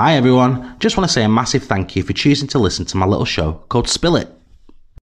[0.00, 2.96] Hi everyone, just want to say a massive thank you for choosing to listen to
[2.96, 4.32] my little show called Spill It.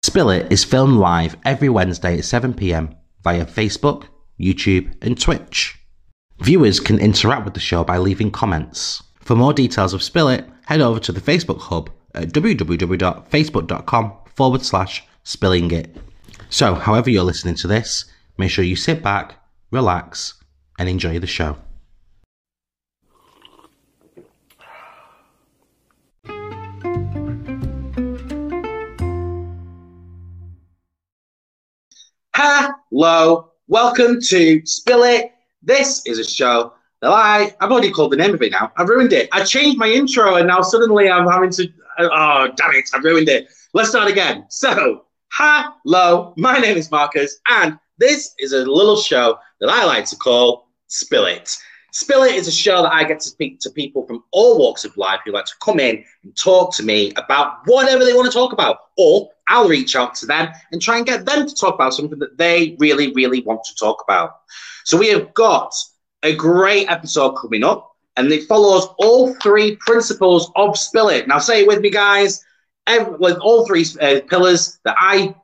[0.03, 4.05] Spill It is filmed live every Wednesday at 7pm via Facebook,
[4.41, 5.79] YouTube, and Twitch.
[6.39, 9.03] Viewers can interact with the show by leaving comments.
[9.21, 14.63] For more details of Spill It, head over to the Facebook hub at www.facebook.com forward
[14.63, 15.95] slash spilling it.
[16.49, 18.07] So, however you're listening to this,
[18.39, 19.35] make sure you sit back,
[19.71, 20.43] relax,
[20.79, 21.59] and enjoy the show.
[32.39, 35.33] Hello, welcome to Spill It.
[35.63, 38.71] This is a show that I, I've already called the name of it now.
[38.77, 39.31] I've ruined it.
[39.33, 41.65] I changed my intro and now suddenly I'm having to,
[41.99, 43.49] uh, oh, damn it, I've ruined it.
[43.73, 44.45] Let's start again.
[44.51, 50.05] So, hello, my name is Marcus and this is a little show that I like
[50.05, 51.57] to call Spill It.
[51.93, 54.85] Spill It is a show that I get to speak to people from all walks
[54.85, 58.31] of life who like to come in and talk to me about whatever they want
[58.31, 58.77] to talk about.
[58.99, 62.19] Or I'll reach out to them and try and get them to talk about something
[62.19, 64.41] that they really, really want to talk about.
[64.85, 65.75] So we have got
[66.23, 71.29] a great episode coming up, and it follows all three principles of Spill It.
[71.29, 72.43] Now, say it with me, guys.
[72.87, 75.35] Every, with all three uh, pillars that I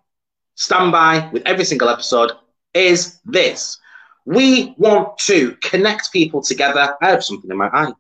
[0.55, 2.33] stand by with every single episode
[2.75, 3.79] is this.
[4.25, 6.97] We want to connect people together.
[7.03, 7.93] I have something in my eye.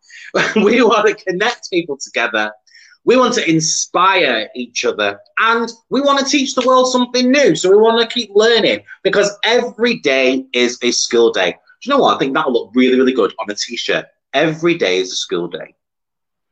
[0.56, 2.52] we want to connect people together.
[3.04, 7.56] We want to inspire each other and we want to teach the world something new.
[7.56, 11.50] So we want to keep learning because every day is a skill day.
[11.50, 12.14] Do you know what?
[12.14, 14.06] I think that'll look really, really good on a t shirt.
[14.32, 15.74] Every day is a school day.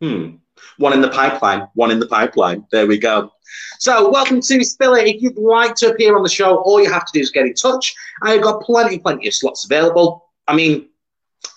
[0.01, 0.37] Hmm.
[0.77, 2.67] One in the pipeline, one in the pipeline.
[2.73, 3.33] There we go.
[3.79, 5.07] So, welcome to Spill It.
[5.07, 7.47] If you'd like to appear on the show, all you have to do is get
[7.47, 7.95] in touch.
[8.23, 10.31] I've got plenty, plenty of slots available.
[10.47, 10.89] I mean,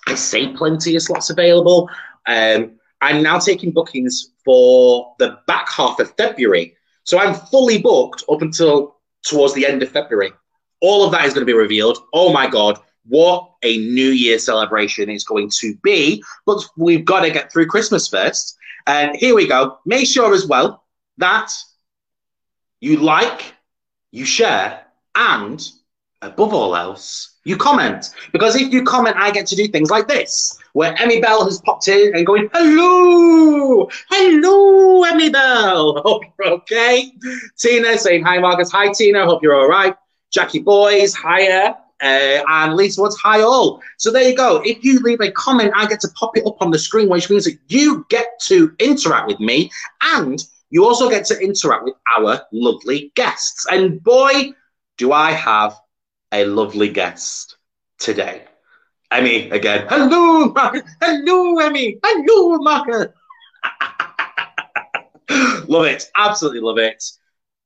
[0.06, 1.90] I say plenty of slots available.
[2.26, 6.76] Um, I'm now taking bookings for the back half of February.
[7.04, 10.32] So I'm fully booked up until towards the end of February.
[10.80, 11.98] All of that is going to be revealed.
[12.12, 16.22] Oh my God, what a New Year celebration it's going to be.
[16.46, 18.56] But we've got to get through Christmas first.
[18.86, 19.78] And here we go.
[19.86, 20.84] Make sure as well
[21.18, 21.52] that
[22.80, 23.54] you like,
[24.10, 24.84] you share,
[25.14, 25.66] and
[26.20, 28.10] above all else, you comment.
[28.32, 31.60] Because if you comment, I get to do things like this, where Emmy Bell has
[31.60, 36.02] popped in and going, hello, hello, Emmy Bell.
[36.04, 37.12] Hope you're okay.
[37.58, 38.70] Tina saying, hi, Marcus.
[38.72, 39.24] Hi, Tina.
[39.24, 39.94] Hope you're all right.
[40.32, 41.76] Jackie Boys, hiya.
[42.02, 43.80] Uh, and Lisa what's hi all.
[43.98, 44.60] So there you go.
[44.64, 47.30] If you leave a comment, I get to pop it up on the screen, which
[47.30, 49.70] means that you get to interact with me
[50.02, 53.64] and you also get to interact with our lovely guests.
[53.70, 54.52] And boy,
[54.98, 55.78] do I have
[56.34, 57.56] a lovely guest
[57.98, 58.44] today.
[59.10, 59.86] Emmy again.
[59.88, 60.82] Hello, Marcus.
[61.00, 61.98] Hello, Emmy.
[62.02, 63.06] Hello, Marcus.
[65.68, 66.10] love it.
[66.16, 67.02] Absolutely love it.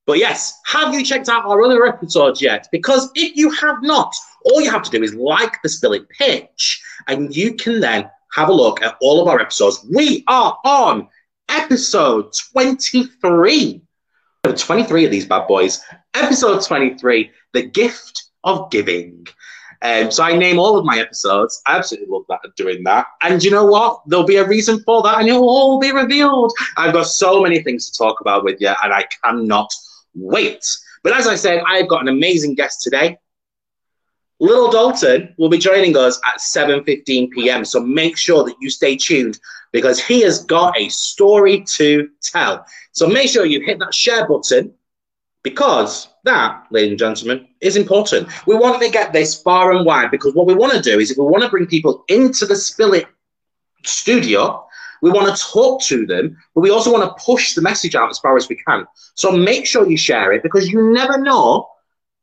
[0.07, 2.69] But yes, have you checked out our other episodes yet?
[2.71, 4.15] Because if you have not,
[4.45, 8.11] all you have to do is like the Spill It pitch, and you can then
[8.35, 9.87] have a look at all of our episodes.
[9.91, 11.09] We are on
[11.49, 13.81] episode 23.
[14.45, 15.81] 23 of these bad boys.
[16.15, 19.27] Episode 23, The Gift of Giving.
[19.81, 21.63] Um, so I name all of my episodes.
[21.67, 23.07] I absolutely love that doing that.
[23.23, 24.03] And you know what?
[24.07, 26.53] There'll be a reason for that, and it'll all be revealed.
[26.77, 29.73] I've got so many things to talk about with you, and I cannot
[30.15, 30.67] wait.
[31.05, 33.19] But as I said, I've got an amazing guest today.
[34.41, 37.65] Little Dalton will be joining us at 7:15 p.m.
[37.65, 39.39] So make sure that you stay tuned
[39.73, 42.65] because he has got a story to tell.
[42.93, 44.73] So make sure you hit that share button
[45.43, 48.29] because that, ladies and gentlemen, is important.
[48.47, 51.11] We want to get this far and wide because what we want to do is
[51.11, 53.07] if we want to bring people into the Spillit
[53.85, 54.67] studio,
[55.03, 58.11] we want to talk to them, but we also want to push the message out
[58.11, 58.87] as far as we can.
[59.15, 61.69] So make sure you share it because you never know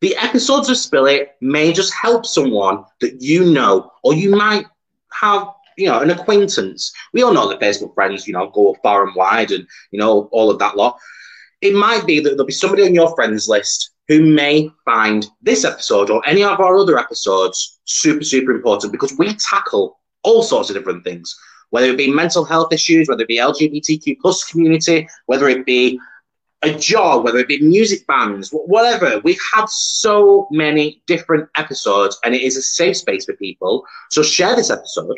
[0.02, 4.66] the episodes of Spill It may just help someone that you know, or you might
[5.14, 5.48] have,
[5.78, 6.94] you know, an acquaintance.
[7.14, 10.30] We all know that Facebook friends, you know, go far and wide and, you know,
[10.32, 11.00] all of that lot.
[11.62, 15.66] It might be that there'll be somebody on your friends list who may find this
[15.66, 20.70] episode or any of our other episodes super, super important because we tackle all sorts
[20.70, 21.36] of different things,
[21.70, 26.00] whether it be mental health issues, whether it be LGBTQ plus community, whether it be
[26.62, 29.20] a job, whether it be music bands, whatever.
[29.24, 33.86] We have had so many different episodes, and it is a safe space for people.
[34.12, 35.18] So share this episode,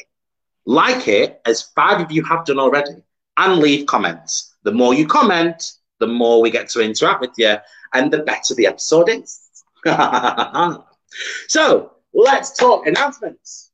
[0.66, 3.04] like it, as five of you have done already,
[3.38, 4.56] and leave comments.
[4.64, 7.56] The more you comment, the more we get to interact with you,
[7.94, 9.50] and the better the episode is.
[11.48, 13.72] so let's talk announcements.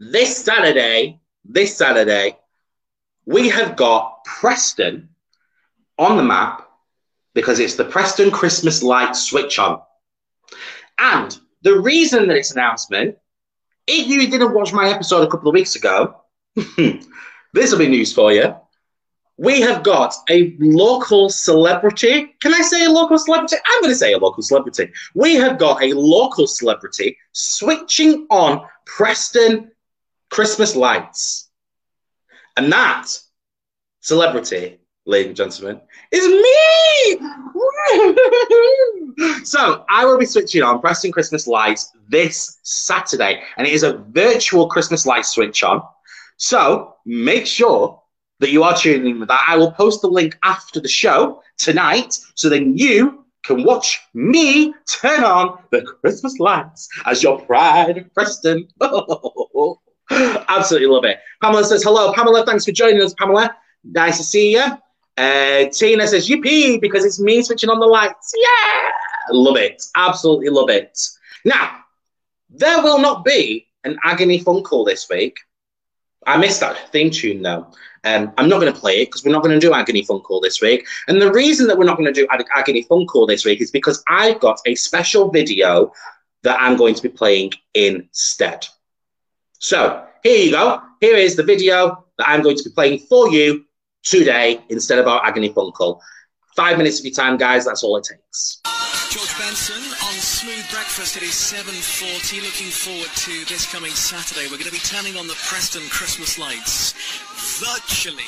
[0.00, 2.38] This Saturday, this Saturday,
[3.26, 5.10] we have got Preston
[5.98, 6.68] on the map
[7.34, 9.80] because it's the Preston Christmas light switch on.
[10.98, 13.16] And the reason that it's an announcement,
[13.86, 16.16] if you didn't watch my episode a couple of weeks ago,
[16.54, 18.54] this will be news for you.
[19.36, 22.34] We have got a local celebrity.
[22.40, 23.56] Can I say a local celebrity?
[23.66, 24.92] I'm going to say a local celebrity.
[25.14, 29.72] We have got a local celebrity switching on Preston
[30.30, 31.50] Christmas lights.
[32.56, 33.08] And that
[34.00, 35.80] celebrity, ladies and gentlemen,
[36.12, 37.18] is me!
[39.44, 43.98] so I will be switching on Preston Christmas lights this Saturday, and it is a
[44.10, 45.82] virtual Christmas light switch on.
[46.36, 48.00] So make sure
[48.40, 49.44] that you are tuning in with that.
[49.48, 54.74] I will post the link after the show tonight, so then you can watch me
[54.90, 58.68] turn on the Christmas lights as your pride Preston.
[60.10, 61.18] Absolutely love it.
[61.42, 62.12] Pamela says, hello.
[62.12, 63.56] Pamela, thanks for joining us, Pamela.
[63.84, 64.64] Nice to see you.
[65.16, 68.32] Uh, Tina says, yippee, because it's me switching on the lights.
[68.36, 68.90] Yeah!
[69.30, 69.82] Love it.
[69.94, 70.98] Absolutely love it.
[71.44, 71.84] Now,
[72.50, 75.38] there will not be an agony call this week.
[76.26, 77.66] I missed that theme tune though.
[78.04, 80.20] Um, I'm not going to play it because we're not going to do Agony Phone
[80.20, 80.86] Call this week.
[81.08, 83.60] And the reason that we're not going to do Ag- Agony Phone Call this week
[83.60, 85.92] is because I've got a special video
[86.42, 88.66] that I'm going to be playing instead.
[89.58, 90.82] So here you go.
[91.00, 93.64] Here is the video that I'm going to be playing for you
[94.02, 96.02] today instead of our agony phone call.
[96.54, 97.64] Five minutes of your time, guys.
[97.64, 98.60] That's all it takes.
[99.10, 101.16] George Benson on Smooth Breakfast.
[101.16, 102.42] It is 7.40.
[102.42, 104.46] Looking forward to this coming Saturday.
[104.46, 106.94] We're going to be turning on the Preston Christmas lights
[107.60, 108.22] virtually.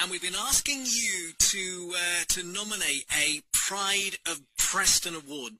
[0.00, 5.54] And we've been asking you to uh, to nominate a Pride of Preston award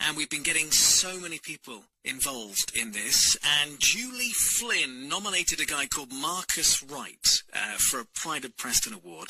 [0.00, 3.36] and we've been getting so many people involved in this.
[3.62, 8.92] And Julie Flynn nominated a guy called Marcus Wright uh, for a Pride of Preston
[8.92, 9.28] Award,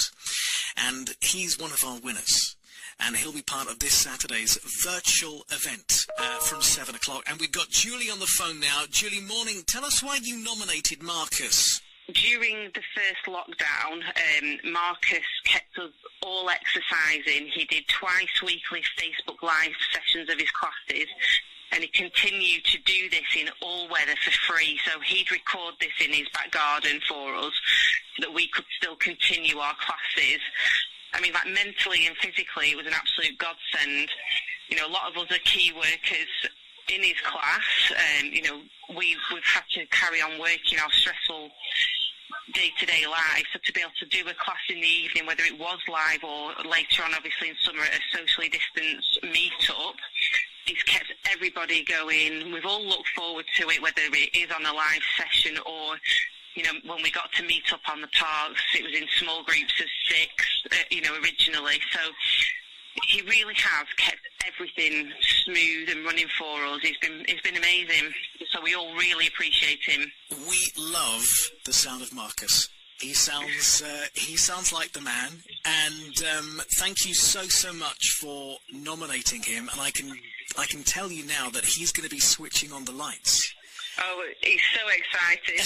[0.76, 2.56] and he's one of our winners.
[2.98, 7.24] And he'll be part of this Saturday's virtual event uh, from 7 o'clock.
[7.28, 8.84] And we've got Julie on the phone now.
[8.90, 9.64] Julie, morning.
[9.66, 11.82] Tell us why you nominated Marcus
[12.12, 15.90] during the first lockdown, um, Marcus kept us
[16.22, 17.48] all exercising.
[17.48, 21.08] He did twice weekly Facebook Live sessions of his classes.
[21.72, 24.78] And he continued to do this in all weather for free.
[24.84, 27.52] So he'd record this in his back garden for us
[28.20, 30.40] that we could still continue our classes.
[31.12, 34.08] I mean, like mentally and physically, it was an absolute godsend.
[34.68, 36.50] You know, a lot of us are key workers
[36.92, 37.92] in his class.
[37.92, 38.60] Um, you know,
[38.96, 41.50] we've, we've had to carry on working our stressful
[42.54, 43.44] day-to-day life.
[43.52, 46.22] So to be able to do a class in the evening, whether it was live
[46.22, 49.96] or later on, obviously in summer at a socially distanced meet-up,
[50.66, 52.52] it's kept everybody going.
[52.52, 55.96] We've all looked forward to it, whether it is on a live session or
[56.56, 59.44] you know, when we got to meet up on the parks, it was in small
[59.44, 60.30] groups of six,
[60.72, 61.78] uh, you know, originally.
[61.92, 62.00] So
[63.08, 65.10] he really has kept everything
[65.44, 66.80] smooth and running for us.
[66.82, 68.12] He's been he's been amazing.
[68.50, 70.10] So we all really appreciate him.
[70.48, 71.26] We love
[71.64, 72.68] the sound of Marcus.
[73.00, 78.16] He sounds uh, he sounds like the man, and um, thank you so so much
[78.20, 79.68] for nominating him.
[79.70, 80.12] And I can
[80.58, 83.52] I can tell you now that he's going to be switching on the lights.
[83.98, 85.60] Oh, he's so excited.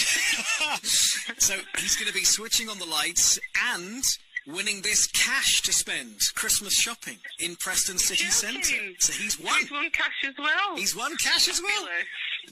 [1.39, 3.39] so he's going to be switching on the lights
[3.75, 4.05] and
[4.53, 8.77] winning this cash to spend Christmas shopping in Preston City Centre.
[8.99, 9.55] So he's won.
[9.61, 10.77] He's won cash as well.
[10.77, 11.89] He's won cash as well.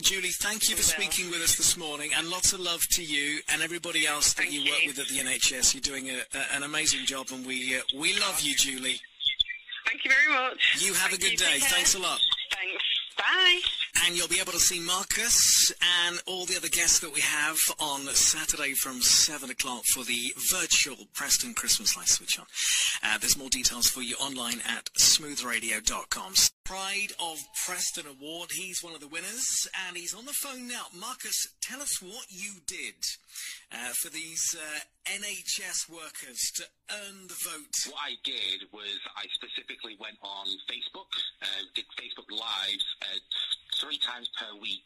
[0.01, 3.41] Julie, thank you for speaking with us this morning, and lots of love to you
[3.53, 5.75] and everybody else that you, you, work with at the NHS.
[5.75, 9.01] You're doing a, a, an amazing job, and we uh, we love you, Julie.
[9.87, 10.77] Thank you very much.
[10.81, 11.59] You have thank a good day.
[11.61, 12.21] Thanks a lot.
[12.53, 12.85] Thanks.
[13.17, 13.61] Bye.
[14.07, 15.73] And you'll be able to see Marcus
[16.07, 20.33] and all the other guests that we have on Saturday from 7 o'clock for the
[20.51, 22.47] virtual Preston Christmas Light Switch On.
[23.03, 26.35] Uh, there's more details for you online at smoothradio.com.
[26.65, 28.51] Pride of Preston Award.
[28.53, 30.87] He's one of the winners, and he's on the phone now.
[30.95, 32.95] Marcus, tell us what you did
[33.73, 37.73] uh, for these uh, NHS workers to earn the vote.
[37.89, 41.09] What I did was I specifically went on Facebook,
[41.41, 43.17] uh, did Facebook Lives uh,
[43.81, 44.85] three times per week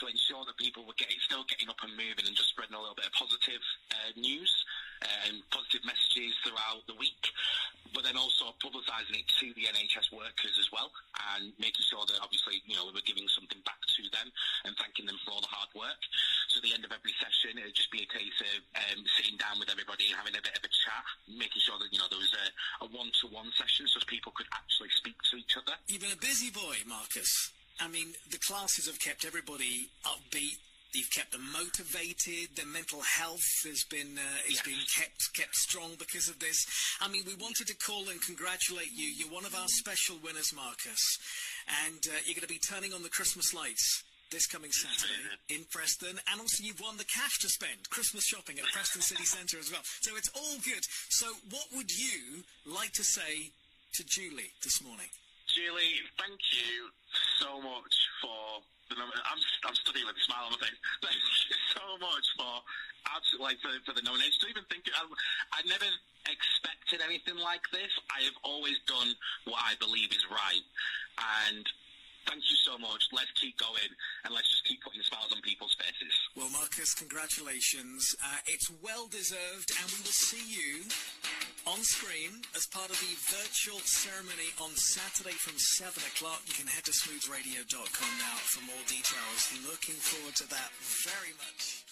[0.00, 2.80] to ensure that people were getting, still getting up and moving and just spreading a
[2.80, 3.60] little bit of positive
[3.92, 4.52] uh, news
[5.26, 7.30] and positive messages throughout the week,
[7.92, 10.88] but then also publicising it to the NHS workers as well
[11.36, 14.32] and making sure that obviously, you know, we were giving something back to them
[14.64, 16.00] and thanking them for all the hard work.
[16.48, 19.04] So at the end of every session, it would just be a case of um,
[19.16, 22.00] sitting down with everybody, and having a bit of a chat, making sure that, you
[22.00, 25.76] know, there was a one-to-one session so people could actually speak to each other.
[25.88, 27.52] You've been a busy boy, Marcus.
[27.80, 30.60] I mean, the classes have kept everybody upbeat
[30.94, 32.56] You've kept them motivated.
[32.56, 36.66] Their mental health has been uh, has been kept kept strong because of this.
[37.00, 39.08] I mean, we wanted to call and congratulate you.
[39.08, 41.00] You're one of our special winners, Marcus,
[41.88, 45.64] and uh, you're going to be turning on the Christmas lights this coming Saturday in
[45.70, 49.58] Preston, and also you've won the cash to spend Christmas shopping at Preston City Centre
[49.58, 49.84] as well.
[50.00, 50.84] So it's all good.
[51.10, 53.52] So, what would you like to say
[53.94, 55.08] to Julie this morning?
[55.52, 56.88] Julie, thank you
[57.36, 57.94] so much
[58.24, 60.76] for I'm, I'm studying with a smile on my face.
[61.04, 62.52] Thank you so much for
[63.08, 64.36] absolutely like for, for the nomination.
[64.44, 65.00] To even think, I,
[65.56, 65.88] I never
[66.28, 67.88] expected anything like this.
[68.12, 69.16] I have always done
[69.48, 70.64] what I believe is right,
[71.48, 71.64] and
[72.28, 73.08] thank you so much.
[73.12, 73.92] Let's keep going
[74.24, 76.16] and let's just keep putting smiles on people's faces.
[76.34, 78.16] Well, Marcus, congratulations.
[78.24, 80.88] Uh, it's well deserved, and we will see you
[81.68, 86.40] on screen as part of the virtual ceremony on Saturday from 7 o'clock.
[86.48, 89.52] You can head to smoothradio.com now for more details.
[89.68, 90.72] Looking forward to that
[91.04, 91.84] very much.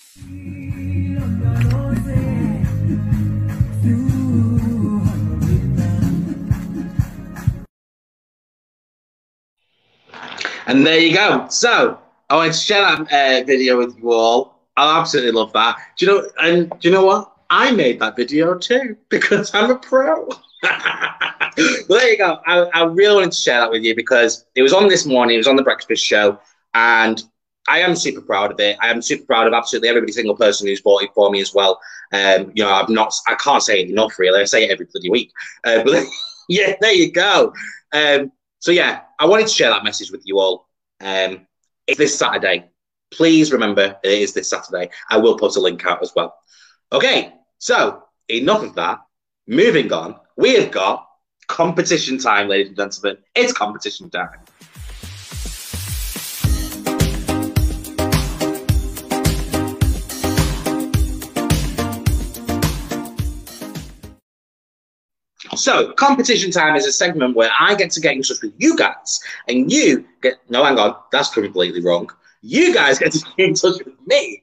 [10.67, 11.47] And there you go.
[11.51, 11.99] So
[12.31, 14.61] I want to share that uh, video with you all.
[14.77, 15.77] I absolutely love that.
[15.99, 16.29] Do you know?
[16.41, 17.33] And do you know what?
[17.51, 20.29] I made that video too because I'm a pro.
[20.63, 20.69] well,
[21.89, 22.39] there you go.
[22.47, 25.35] I, I really wanted to share that with you because it was on this morning.
[25.35, 26.39] It was on the breakfast show,
[26.73, 27.21] and
[27.69, 28.77] I am super proud of it.
[28.81, 31.53] I am super proud of absolutely every single person who's bought it for me as
[31.53, 31.81] well.
[32.13, 34.41] Um, you know, I'm not, I can't say it enough really.
[34.41, 35.33] I say it every bloody week.
[35.65, 36.05] Uh, but
[36.49, 37.53] yeah, there you go.
[37.93, 40.69] Um, so yeah, I wanted to share that message with you all.
[41.01, 41.47] Um,
[41.91, 42.71] it's this Saturday.
[43.11, 44.91] Please remember it is this Saturday.
[45.11, 46.37] I will put a link out as well.
[46.93, 49.01] Okay, so enough of that.
[49.49, 51.09] Moving on, we have got
[51.49, 53.19] competition time, ladies and gentlemen.
[53.35, 54.39] It's competition time.
[65.61, 68.75] So, competition time is a segment where I get to get in touch with you
[68.79, 72.09] guys, and you get no, hang on, that's completely wrong.
[72.41, 74.41] You guys get to get in touch with me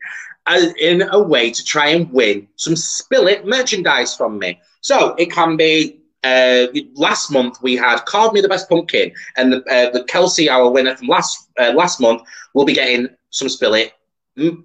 [0.79, 4.59] in a way to try and win some Spill It merchandise from me.
[4.81, 6.01] So it can be.
[6.24, 10.50] Uh, last month we had Carve Me the Best Pumpkin, and the, uh, the Kelsey,
[10.50, 12.21] our winner from last uh, last month,
[12.53, 13.93] will be getting some Spill It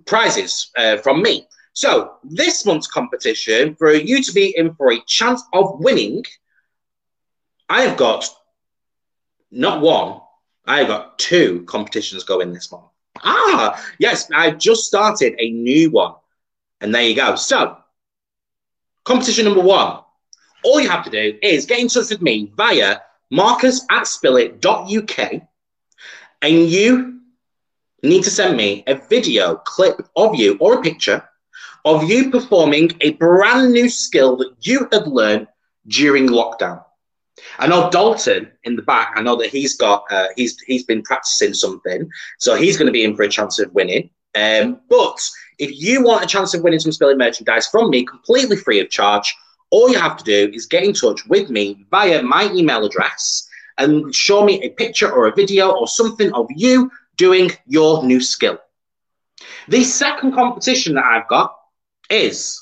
[0.05, 1.47] prizes uh, from me.
[1.73, 6.25] So this month's competition, for you to be in for a chance of winning,
[7.73, 8.29] I have got
[9.51, 10.21] not one,
[10.67, 12.85] I have got two competitions going this month.
[13.25, 16.13] Ah, yes, I've just started a new one.
[16.83, 17.35] And there you go.
[17.35, 17.79] So,
[19.05, 20.01] competition number one.
[20.65, 22.99] All you have to do is get in touch with me via
[23.31, 25.43] marcus at spillit.uk
[26.43, 27.21] and you
[28.03, 31.27] need to send me a video clip of you or a picture
[31.87, 35.49] of you performing a brand new skill that you have learned
[35.89, 36.85] during lockdown.
[37.59, 39.13] I know Dalton in the back.
[39.17, 42.09] I know that he's got uh, he's he's been practicing something,
[42.39, 44.11] so he's going to be in for a chance of winning.
[44.35, 45.21] Um, but
[45.59, 48.81] if you want a chance of winning some Spill It merchandise from me, completely free
[48.81, 49.35] of charge,
[49.71, 53.49] all you have to do is get in touch with me via my email address
[53.79, 58.21] and show me a picture or a video or something of you doing your new
[58.21, 58.59] skill.
[59.69, 61.57] The second competition that I've got
[62.11, 62.61] is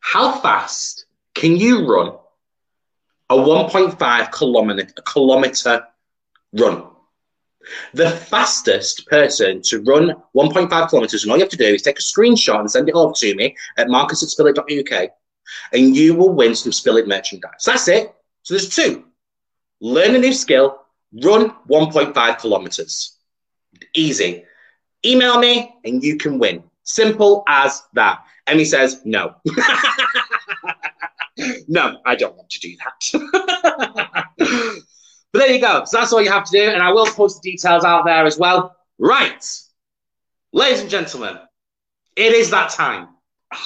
[0.00, 2.12] how fast can you run
[3.30, 5.86] a 1.5 kilometer, kilometer
[6.52, 6.84] run.
[7.92, 11.98] The fastest person to run 1.5 kilometers, and all you have to do is take
[11.98, 15.10] a screenshot and send it over to me at marcus at spillit.uk,
[15.72, 17.64] and you will win some Spillit merchandise.
[17.64, 18.14] That's it.
[18.42, 19.04] So there's two.
[19.80, 20.80] Learn a new skill,
[21.22, 23.16] run 1.5 kilometers.
[23.94, 24.44] Easy.
[25.04, 26.64] Email me and you can win.
[26.82, 28.24] Simple as that.
[28.46, 29.36] Emmy says no.
[31.68, 33.10] no, I don't want to do that.
[35.32, 35.84] but there you go.
[35.84, 36.62] So that's all you have to do.
[36.70, 38.76] And I will post the details out there as well.
[38.98, 39.44] Right.
[40.52, 41.38] Ladies and gentlemen,
[42.16, 43.08] it is that time.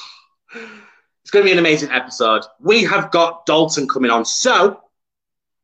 [1.24, 2.42] It's going to be an amazing episode.
[2.60, 4.24] We have got Dalton coming on.
[4.24, 4.80] So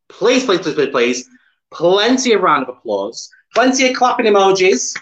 [0.08, 1.28] please, please, please, please, please,
[1.70, 4.96] plenty of round of applause, plenty of clapping emojis,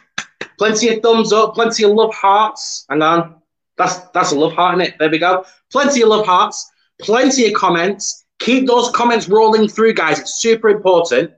[0.59, 2.87] plenty of thumbs up, plenty of love hearts.
[2.89, 3.37] Hang on.
[3.77, 4.99] That's that's a love heart, isn't it?
[4.99, 5.45] There we go.
[5.71, 8.25] Plenty of love hearts plenty of comments.
[8.39, 10.19] Keep those comments rolling through, guys.
[10.19, 11.33] It's super important.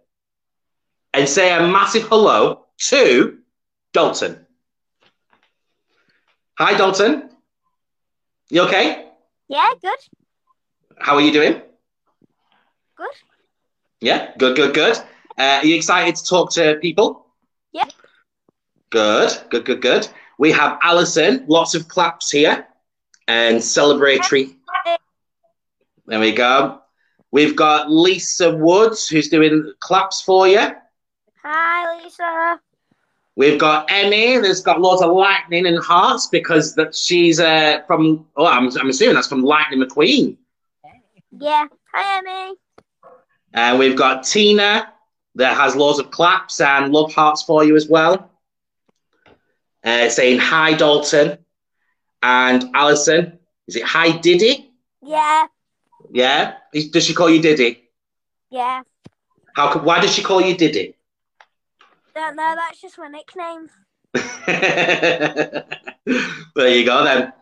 [1.14, 3.38] And say a massive hello to
[3.92, 4.46] Dalton.
[6.58, 7.30] Hi, Dalton.
[8.50, 9.06] You okay?
[9.48, 9.98] Yeah, good.
[10.98, 11.62] How are you doing?
[12.96, 13.10] Good.
[14.00, 14.96] Yeah, good, good, good.
[15.38, 17.26] Uh, are you excited to talk to people?
[17.72, 17.92] Yep.
[18.90, 20.08] Good, good, good, good.
[20.38, 22.66] We have Alison, lots of claps here
[23.28, 24.56] and celebratory.
[26.08, 26.80] There we go.
[27.32, 30.70] We've got Lisa Woods, who's doing claps for you.
[31.42, 32.58] Hi, Lisa.
[33.36, 38.26] We've got Emmy, that's got loads of lightning and hearts because that she's uh, from.
[38.36, 40.38] Oh, I'm, I'm assuming that's from Lightning McQueen.
[41.30, 41.66] Yeah.
[41.92, 42.56] Hi, Emmy.
[43.52, 44.90] And we've got Tina
[45.34, 48.30] that has loads of claps and love hearts for you as well.
[49.84, 51.36] Uh, saying hi, Dalton.
[52.22, 54.72] And Alison, is it hi, Diddy?
[55.02, 55.46] Yeah.
[56.10, 56.54] Yeah.
[56.72, 57.88] Does she call you Diddy?
[58.50, 58.82] Yeah.
[59.54, 59.78] How?
[59.78, 60.94] Why does she call you Diddy?
[62.14, 62.54] Don't know.
[62.56, 63.68] That's just my nickname.
[66.54, 67.32] there you go then.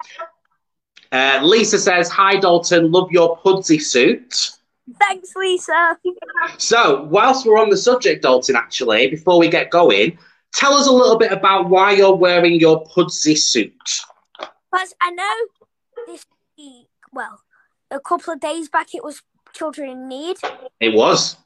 [1.12, 4.50] Uh, Lisa says, Hi Dalton, love your pudsey suit.
[4.98, 5.98] Thanks, Lisa.
[6.58, 10.16] So, whilst we're on the subject, Dalton, actually, before we get going,
[10.54, 13.72] tell us a little bit about why you're wearing your pudsey suit.
[14.38, 15.34] Because I know
[16.06, 16.24] this
[16.56, 17.40] week, well,
[17.90, 19.22] a couple of days back it was
[19.54, 20.36] Children in Need,
[20.80, 21.36] It was.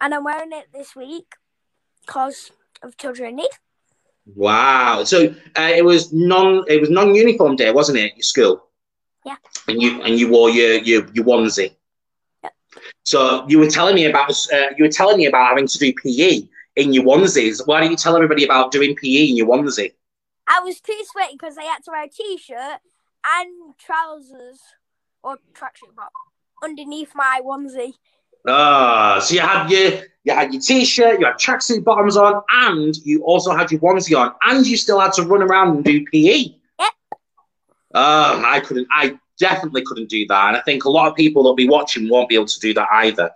[0.00, 1.34] and I'm wearing it this week
[2.04, 2.50] because
[2.82, 3.50] of Children in Need.
[4.34, 5.04] Wow.
[5.04, 8.14] So uh, it was non it was non uniform day, wasn't it?
[8.16, 8.64] Your school.
[9.24, 9.36] Yeah.
[9.68, 11.74] And you and you wore your your, your onesie.
[12.42, 12.52] Yep.
[13.04, 15.92] So you were telling me about uh, you were telling me about having to do
[16.02, 16.42] PE
[16.76, 17.66] in your onesies.
[17.66, 19.92] Why don't you tell everybody about doing PE in your onesie?
[20.46, 22.80] I was too sweaty because I had to wear a t-shirt
[23.26, 24.60] and trousers
[25.22, 26.08] or tracksuit, but
[26.62, 27.94] underneath my onesie.
[28.46, 32.96] Ah, so you had your you had your t-shirt, you had tracksuit bottoms on, and
[33.04, 36.04] you also had your onesie on, and you still had to run around and do
[36.12, 36.54] PE.
[36.78, 36.92] Yep.
[37.94, 38.86] Um, I couldn't.
[38.92, 42.08] I definitely couldn't do that, and I think a lot of people that'll be watching
[42.08, 43.30] won't be able to do that either.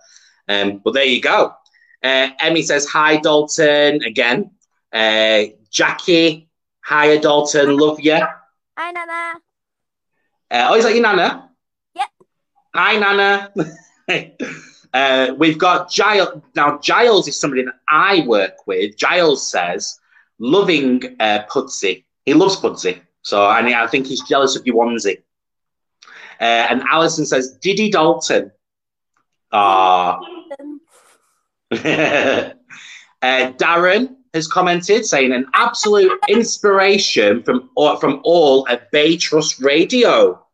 [0.48, 1.54] Um, but there you go.
[2.02, 4.02] Uh, Emmy says hi, Dalton.
[4.02, 4.50] Again,
[4.92, 6.48] uh, Jackie,
[6.80, 7.76] hi, Dalton.
[7.76, 8.18] Love you.
[8.76, 9.40] Hi, Nana.
[10.50, 11.51] Uh, oh, is that your nana?
[12.74, 13.52] Hi, nana.
[14.94, 16.40] uh, we've got Giles.
[16.56, 18.96] Now, Giles is somebody that I work with.
[18.96, 20.00] Giles says,
[20.38, 22.04] loving uh.
[22.24, 23.02] He loves Pudsey.
[23.22, 25.18] So I think he's jealous of your onesie.
[26.40, 28.50] Uh, and Alison says, Diddy Dalton.
[29.52, 30.18] Ah.
[33.22, 40.44] Uh, Darren has commented saying an absolute inspiration from from all at Bay Trust Radio.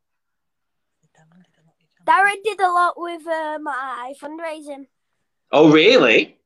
[2.09, 4.87] Darren did a lot with uh, my fundraising.
[5.53, 6.39] Oh, really?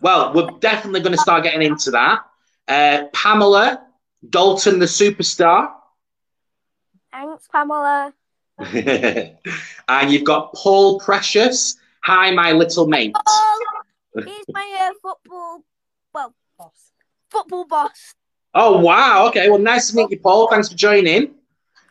[0.00, 2.24] Well, we're definitely going to start getting into that.
[2.68, 3.86] Uh, Pamela
[4.30, 5.70] Dalton, the superstar,
[7.12, 8.12] Thanks, Pamela.
[8.58, 11.76] and you've got Paul Precious.
[12.02, 13.14] Hi, my little mate.
[13.26, 13.60] Oh,
[14.16, 15.64] he's my uh, football,
[16.12, 16.34] well,
[17.30, 18.14] football boss.
[18.52, 19.28] Oh, wow.
[19.28, 19.48] Okay.
[19.48, 20.48] Well, nice to meet you, Paul.
[20.48, 21.34] Thanks for joining.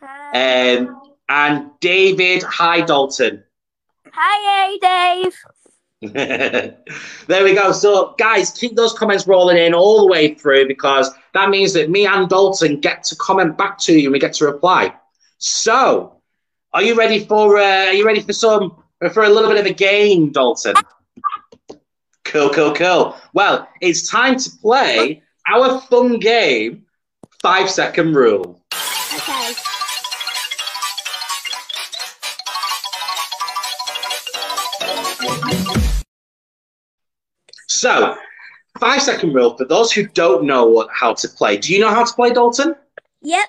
[0.00, 2.42] Hi, Um, and David.
[2.42, 3.44] Hi, Dalton.
[4.12, 5.36] Hi, Dave.
[6.12, 7.72] there we go.
[7.72, 11.90] So, guys, keep those comments rolling in all the way through because that means that
[11.90, 14.94] me and Dalton get to comment back to you and we get to reply.
[15.38, 16.20] So,
[16.72, 17.56] are you ready for?
[17.56, 18.82] Uh, are you ready for some
[19.12, 20.74] for a little bit of a game, Dalton?
[22.24, 23.16] Cool, cool, cool.
[23.32, 26.84] Well, it's time to play our fun game,
[27.42, 28.62] five second rule.
[29.14, 29.54] Okay.
[37.84, 38.16] So,
[38.80, 41.58] five second rule for those who don't know what, how to play.
[41.58, 42.74] Do you know how to play, Dalton?
[43.20, 43.46] Yep.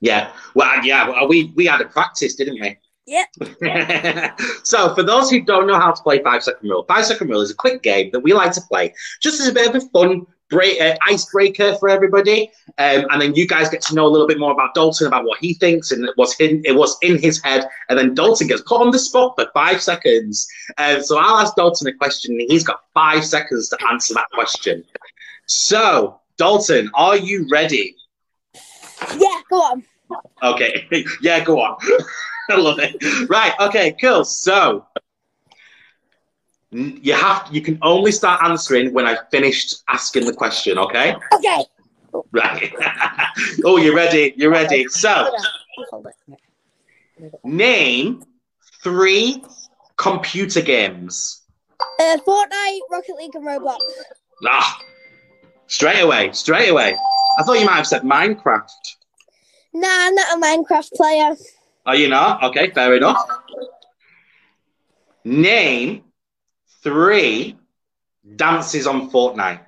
[0.00, 0.32] Yeah.
[0.56, 1.08] Well, yeah.
[1.08, 2.76] well, We we had a practice, didn't we?
[3.06, 4.40] Yep.
[4.64, 7.42] so, for those who don't know how to play Five Second Rule, Five Second Rule
[7.42, 9.88] is a quick game that we like to play just as a bit of a
[9.90, 12.50] fun break, uh, icebreaker for everybody.
[12.78, 15.24] Um, and then you guys get to know a little bit more about Dalton, about
[15.24, 17.66] what he thinks, and it was in, it was in his head.
[17.88, 20.46] And then Dalton gets put on the spot for five seconds.
[20.76, 24.26] Um, so I'll ask Dalton a question, and he's got five seconds to answer that
[24.32, 24.84] question.
[25.46, 27.96] So, Dalton, are you ready?
[29.16, 29.84] Yeah, go on.
[30.42, 30.86] Okay.
[31.22, 31.76] yeah, go on.
[32.50, 33.30] I love it.
[33.30, 33.52] Right.
[33.60, 33.96] Okay.
[34.00, 34.24] Cool.
[34.24, 34.84] So
[36.72, 40.78] you have you can only start answering when I've finished asking the question.
[40.78, 41.14] Okay.
[41.34, 41.64] Okay.
[42.32, 42.72] Right.
[43.64, 44.34] oh, you're ready.
[44.36, 44.86] You're ready.
[44.88, 45.34] So
[47.44, 48.24] name
[48.82, 49.42] three
[49.96, 51.42] computer games.
[51.98, 53.78] Uh, Fortnite, Rocket League, and Roblox.
[54.46, 54.78] Ah,
[55.66, 56.30] straight away.
[56.32, 56.96] Straight away.
[57.38, 58.70] I thought you might have said Minecraft.
[59.72, 61.36] Nah, I'm not a Minecraft player.
[61.86, 62.42] Are you not?
[62.44, 62.70] Okay.
[62.70, 63.26] Fair enough.
[65.24, 66.04] Name
[66.82, 67.56] three
[68.36, 69.60] dances on Fortnite.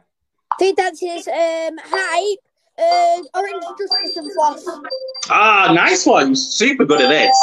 [0.59, 1.29] Three dances.
[1.29, 2.38] Um, hype,
[2.79, 4.64] Uh, orange justice and floss.
[5.29, 6.35] Ah, nice one.
[6.35, 7.37] Super good at this.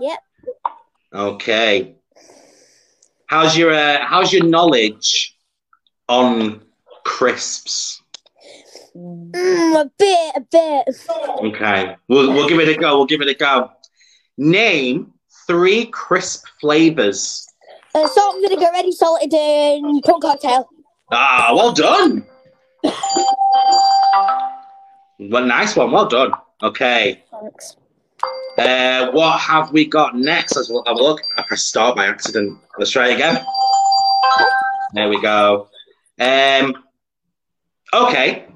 [0.00, 0.18] Yep.
[1.14, 1.94] Okay.
[3.26, 5.36] How's your uh, how's your knowledge
[6.08, 6.60] on
[7.04, 8.02] crisps?
[8.96, 10.82] Mm, a bit, a bit.
[11.48, 12.96] Okay, we'll we'll give it a go.
[12.96, 13.70] We'll give it a go.
[14.36, 15.12] Name
[15.46, 17.46] three crisp flavors.
[17.94, 20.68] Uh, salt and vinegar, ready salted, and prawn cocktail.
[21.12, 22.26] Ah, well done.
[25.20, 25.92] Well, nice one.
[25.92, 26.32] Well done.
[26.62, 27.22] Okay.
[27.30, 27.76] Thanks.
[28.58, 30.56] Uh, what have we got next?
[30.56, 31.20] Let's have a look.
[31.36, 32.58] I pressed start by accident.
[32.78, 33.44] Let's try again.
[34.94, 35.68] There we go.
[36.18, 36.84] Um,
[37.92, 38.46] okay.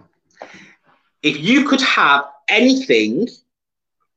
[1.23, 3.29] If you could have anything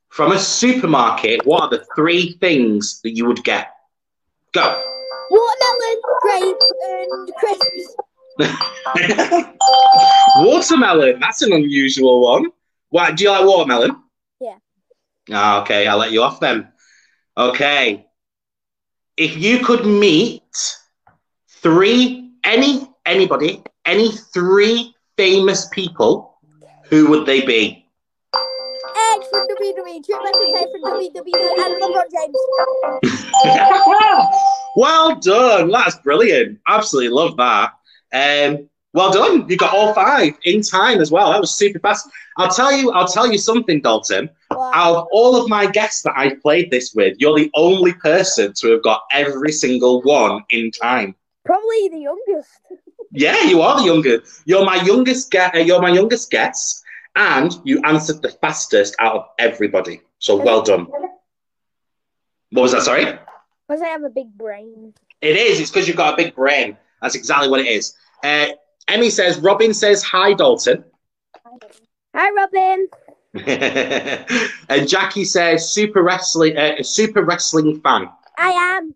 [0.10, 3.68] from a supermarket, what are the three things that you would get?
[4.52, 4.82] Go.
[5.32, 7.96] Watermelon, grape, and crisps.
[10.38, 11.20] watermelon.
[11.22, 12.48] That's an unusual one.
[12.90, 13.96] Why do you like watermelon?
[14.42, 14.58] Yeah.
[15.32, 16.68] Ah, okay, I'll let you off then.
[17.38, 18.06] Okay.
[19.16, 20.44] If you could meet
[21.48, 26.42] three any anybody, any three famous people,
[26.90, 27.81] who would they be?
[29.22, 32.38] Edge from WWE, McIntyre from WWE, and LeBron James.
[34.76, 35.70] well done.
[35.70, 36.60] That's brilliant.
[36.68, 37.74] Absolutely love that.
[38.14, 39.48] Um, well done.
[39.50, 41.32] You got all five in time as well.
[41.32, 42.10] That was super fast.
[42.38, 42.92] I'll tell you.
[42.92, 44.30] I'll tell you something, Dalton.
[44.50, 44.72] Wow.
[44.74, 48.54] Out of all of my guests that I've played this with, you're the only person
[48.58, 51.16] to have got every single one in time.
[51.46, 52.50] Probably the youngest.
[53.12, 54.42] Yeah, you are the youngest.
[54.46, 55.56] You're my youngest guest.
[55.56, 56.81] You're my youngest guest,
[57.16, 60.02] and you answered the fastest out of everybody.
[60.20, 60.88] So well done.
[62.52, 62.84] What was that?
[62.84, 63.06] Sorry.
[63.06, 64.94] Because I have a big brain.
[65.22, 65.60] It is.
[65.60, 66.78] It's because you've got a big brain.
[67.02, 67.96] That's exactly what it is.
[68.24, 68.48] Uh,
[68.88, 70.84] Emmy says, Robin says, hi, Dalton.
[72.16, 72.88] Hi, Robin.
[74.70, 78.10] and Jackie says, super wrestling, uh, super wrestling fan.
[78.38, 78.94] I am.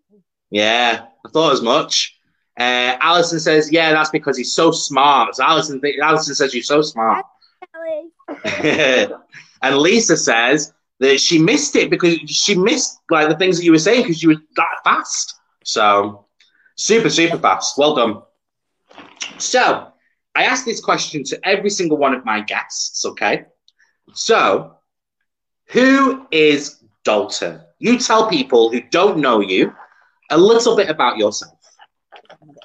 [0.50, 2.18] Yeah, I thought as much.
[2.58, 5.36] Uh, Alison says, yeah, that's because he's so smart.
[5.36, 7.24] So Alison, th- Alison says, you're so smart.
[9.62, 13.72] And Lisa says that she missed it because she missed like the things that you
[13.72, 15.34] were saying because you were that fast.
[15.64, 16.26] So
[16.76, 17.78] super, super fast.
[17.78, 18.22] Well done.
[19.38, 19.88] So
[20.34, 23.04] I asked this question to every single one of my guests.
[23.04, 23.46] Okay.
[24.12, 24.76] So
[25.68, 27.60] who is Dalton?
[27.78, 29.72] You tell people who don't know you
[30.30, 31.58] a little bit about yourself.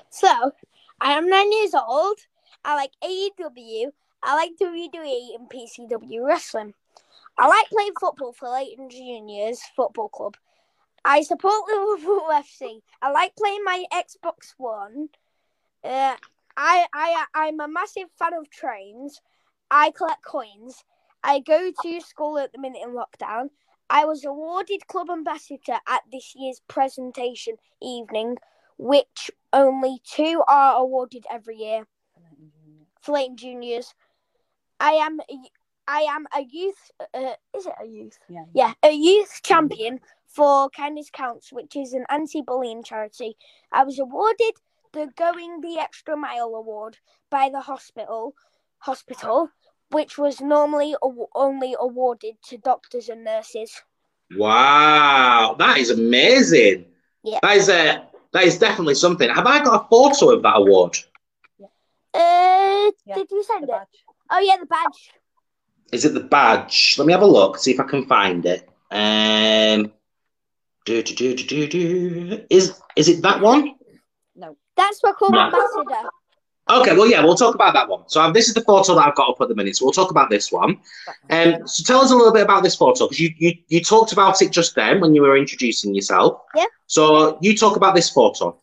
[0.09, 0.51] So,
[0.99, 2.19] I am nine years old.
[2.63, 3.91] I like AEW.
[4.23, 6.73] I like WWE and PCW wrestling.
[7.37, 10.37] I like playing football for Leighton Juniors Football Club.
[11.03, 12.81] I support the Liverpool FC.
[13.01, 15.09] I like playing my Xbox One.
[15.83, 16.15] Uh,
[16.55, 19.19] I I I'm a massive fan of trains.
[19.71, 20.83] I collect coins.
[21.23, 23.49] I go to school at the minute in lockdown.
[23.89, 28.37] I was awarded club ambassador at this year's presentation evening,
[28.77, 31.85] which only two are awarded every year
[33.01, 33.93] for Leighton Juniors.
[34.81, 35.19] I am
[35.87, 36.91] I am a youth.
[37.13, 38.17] Uh, is it a youth?
[38.27, 38.45] Yeah.
[38.53, 43.37] Yeah, a youth champion for Kindness Counts, which is an anti-bullying charity.
[43.71, 44.55] I was awarded
[44.93, 46.97] the Going the Extra Mile award
[47.29, 48.33] by the hospital,
[48.79, 49.49] hospital,
[49.91, 53.81] which was normally aw- only awarded to doctors and nurses.
[54.35, 56.85] Wow, that is amazing.
[57.23, 57.39] Yeah.
[57.43, 59.29] That is a that is definitely something.
[59.29, 60.97] Have I got a photo of that award?
[62.13, 63.87] Uh, Yeah, did you send The it?
[64.31, 65.11] Oh yeah, the badge.
[65.91, 66.95] Is it the badge?
[66.97, 68.67] Let me have a look, see if I can find it.
[68.91, 69.91] Um,
[70.85, 72.45] do, do, do, do, do, do.
[72.49, 73.75] Is is it that one?
[74.35, 74.55] No.
[74.77, 75.39] That's for club No.
[75.41, 76.09] ambassador.
[76.69, 78.03] Okay, well, yeah, we'll talk about that one.
[78.07, 79.75] So um, this is the photo that I've got up at the minute.
[79.75, 80.79] So we'll talk about this one.
[81.29, 84.13] Um, so tell us a little bit about this photo because you, you you talked
[84.13, 86.41] about it just then when you were introducing yourself.
[86.55, 86.65] Yeah.
[86.87, 88.57] So you talk about this photo.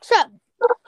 [0.00, 0.16] So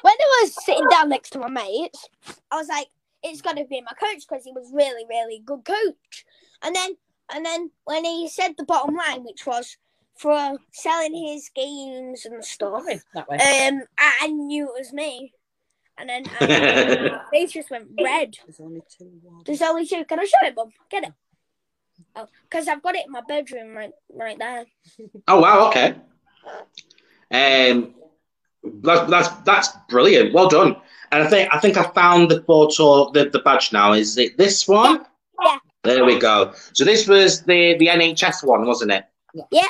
[0.03, 2.07] when I was sitting down next to my mates,
[2.51, 2.87] I was like,
[3.25, 6.25] "It's got to be my coach because he was really, really good coach."
[6.63, 6.97] And then,
[7.35, 9.77] and then when he said the bottom line, which was
[10.17, 13.37] for selling his games and stuff, Sorry, that way.
[13.39, 15.33] um, I, I knew it was me.
[15.97, 16.49] And then um,
[17.13, 18.37] my face just went red.
[18.47, 19.11] There's only two.
[19.45, 20.05] There's only two.
[20.05, 20.71] Can I show it, Mum?
[20.91, 21.13] Get it.
[22.17, 24.67] Oh, because I've got it in my bedroom right, right there.
[25.29, 25.95] Oh wow, okay.
[27.31, 27.95] Um,
[28.83, 30.33] that's that's that's brilliant.
[30.35, 30.77] Well done.
[31.13, 33.93] And I think I think I found the photo, the, the badge now.
[33.93, 35.05] Is it this one?
[35.43, 35.59] Yeah.
[35.83, 36.53] There we go.
[36.73, 39.05] So this was the the NHS one, wasn't it?
[39.51, 39.69] Yeah.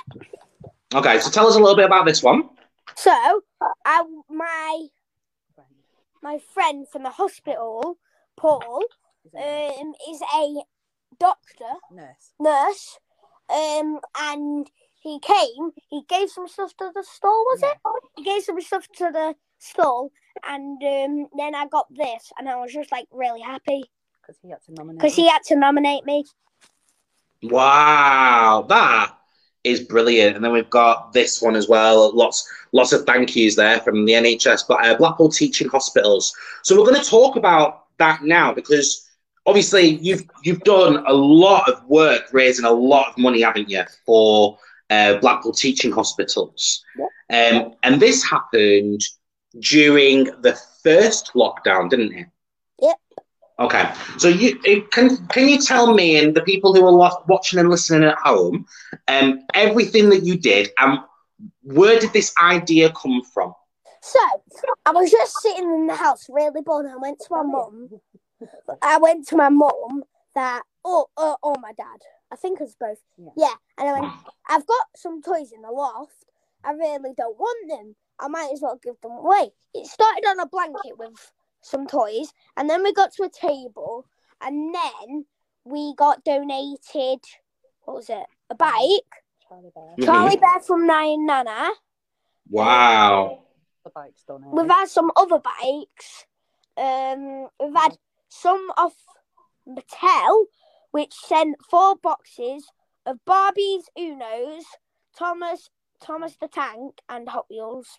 [0.95, 1.19] Okay.
[1.21, 2.49] So tell us a little bit about this one.
[2.97, 3.43] So,
[3.85, 4.87] I my
[6.23, 7.99] my friend from the hospital,
[8.37, 8.83] Paul,
[9.27, 10.63] Is a um, is a
[11.19, 12.33] doctor, nurse?
[12.39, 12.99] nurse,
[13.51, 14.71] um, and
[15.05, 15.71] he came.
[15.91, 17.45] He gave some stuff to the stall.
[17.51, 17.73] Was Yeah.
[17.73, 17.79] it?
[18.17, 20.11] He gave some stuff to the stall,
[20.43, 23.85] and um, then I got this, and I was just like really happy
[24.23, 24.99] Because he had to nominate.
[25.01, 26.25] because he had to nominate me.
[27.43, 29.15] Wow, that
[29.65, 30.37] is brilliant.
[30.37, 32.15] And then we've got this one as well.
[32.15, 36.33] Lots, lots of thank yous there from the NHS, but uh, Blackpool Teaching Hospitals.
[36.63, 39.09] So we're going to talk about that now because
[39.47, 43.83] obviously you've you've done a lot of work raising a lot of money, haven't you,
[44.07, 44.59] for
[44.95, 46.85] uh, Blackpool Teaching Hospitals?
[47.31, 49.01] Um, and this happened
[49.61, 52.27] during the first lockdown, didn't it?
[52.81, 52.97] Yep.
[53.59, 54.59] Okay, so you
[54.91, 58.67] can can you tell me and the people who are watching and listening at home,
[59.09, 60.99] um, everything that you did and
[61.63, 63.55] where did this idea come from?
[64.03, 64.19] So
[64.85, 66.87] I was just sitting in the house, really bored.
[66.87, 67.89] I went to my mum.
[68.83, 70.05] I went to my mum
[70.35, 72.01] that oh oh oh my dad.
[72.33, 72.99] I think it was both.
[73.17, 73.31] Yeah.
[73.37, 74.13] Yeah, and I went.
[74.49, 76.25] I've got some toys in the loft.
[76.65, 77.97] I really don't want them.
[78.19, 79.51] I might as well give them away.
[79.75, 84.07] It started on a blanket with some toys, and then we got to a table,
[84.41, 85.27] and then
[85.65, 87.21] we got donated.
[87.85, 88.27] What was it?
[88.51, 88.73] A bike.
[89.49, 90.07] Charlie Bear.
[90.07, 91.71] Charlie Bear from Nine Nana.
[92.49, 93.45] Wow.
[93.85, 94.43] The bike's done.
[94.51, 96.27] We've had some other bikes.
[96.77, 97.97] Um, we've had
[98.29, 98.95] some off
[99.69, 100.45] Mattel,
[100.95, 102.71] which sent four boxes
[103.05, 104.63] of Barbies, Unos,
[105.19, 105.69] Thomas,
[106.01, 107.99] Thomas the Tank, and Hot Wheels.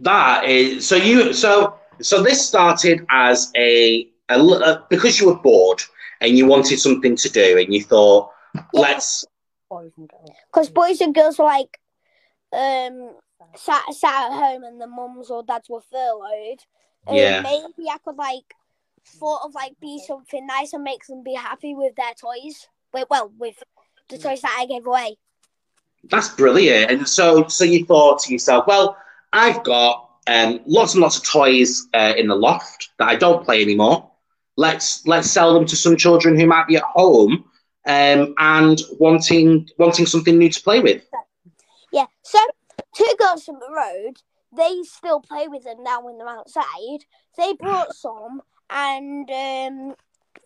[0.00, 5.36] That is so you so so this started as a, a, uh, because you were
[5.36, 5.80] bored
[6.20, 8.30] and you wanted something to do and you thought
[8.74, 9.24] let's
[9.70, 10.36] Boys and girls.
[10.52, 11.80] Because boys and girls were like,
[12.52, 13.14] um,
[13.54, 16.60] sat sat at home and the mums or dads were furloughed.
[17.06, 17.40] Um, Yeah.
[17.40, 18.54] Maybe I could like
[19.06, 22.68] sort of like be something nice and make them be happy with their toys.
[22.92, 23.62] Well, with
[24.08, 25.16] the toys that I gave away.
[26.04, 28.96] that's brilliant and so so you thought to yourself well
[29.32, 33.44] I've got um, lots and lots of toys uh, in the loft that I don't
[33.44, 34.08] play anymore
[34.56, 37.44] let's let's sell them to some children who might be at home
[37.86, 41.02] um, and wanting wanting something new to play with
[41.92, 42.06] Yeah.
[42.22, 42.38] So
[42.94, 44.14] two girls from the road,
[44.56, 47.04] they still play with them now when they're outside.
[47.36, 49.94] They brought some, and um,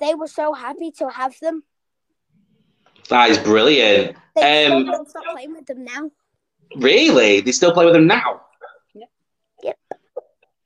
[0.00, 1.62] they were so happy to have them.
[3.08, 6.10] that is brilliant They Um, still stop playing with them now.
[6.76, 7.40] Really?
[7.40, 8.42] They still play with them now?
[8.94, 9.06] Yeah.
[9.64, 9.78] Yep.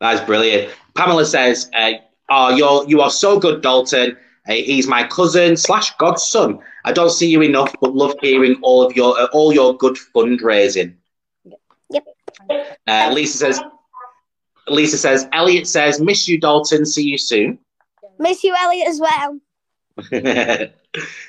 [0.00, 0.72] That is brilliant.
[0.94, 1.92] Pamela says, uh,
[2.28, 4.16] "Oh, you're you are so good, Dalton.
[4.46, 6.58] Uh, he's my cousin slash godson.
[6.84, 9.96] I don't see you enough, but love hearing all of your uh, all your good
[10.14, 10.94] fundraising."
[11.90, 12.04] Yep.
[12.86, 13.60] Uh, Lisa says.
[14.68, 16.86] Lisa says, Elliot says, miss you, Dalton.
[16.86, 17.58] See you soon.
[18.18, 19.40] Miss you, Elliot, as well.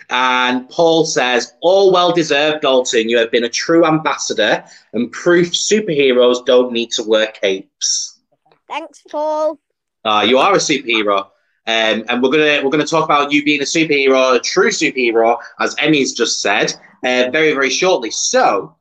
[0.09, 3.09] and Paul says, All well deserved, Dalton.
[3.09, 8.19] You have been a true ambassador and proof superheroes don't need to wear capes.
[8.67, 9.59] Thanks, Paul.
[10.03, 11.27] Uh, you are a superhero.
[11.67, 15.37] Um, and we're gonna we're gonna talk about you being a superhero, a true superhero,
[15.59, 16.71] as Emmy's just said,
[17.03, 18.11] uh, very very shortly.
[18.11, 18.75] So,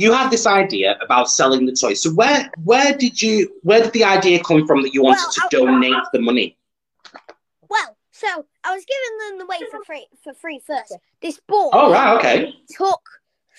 [0.00, 2.02] you had this idea about selling the toys.
[2.02, 5.32] So where where did you where did the idea come from that you wanted Well,
[5.32, 6.56] to I- donate the money?
[7.68, 8.28] Well, so
[8.64, 10.96] I was giving them away for free for free first.
[11.20, 12.54] This boy Oh right, okay.
[12.70, 13.02] took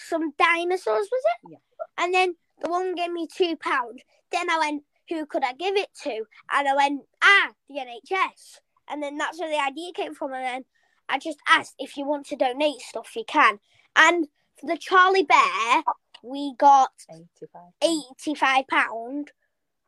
[0.09, 1.51] some dinosaurs, was it?
[1.51, 1.57] Yeah.
[2.03, 4.01] And then the one gave me two pounds.
[4.31, 6.23] Then I went, who could I give it to?
[6.53, 8.59] And I went, ah, the NHS.
[8.89, 10.33] And then that's where the idea came from.
[10.33, 10.65] And then
[11.07, 13.59] I just asked if you want to donate stuff, you can.
[13.95, 14.27] And
[14.59, 15.83] for the Charlie Bear,
[16.23, 16.91] we got
[17.81, 18.67] 85.
[18.67, 19.31] pound.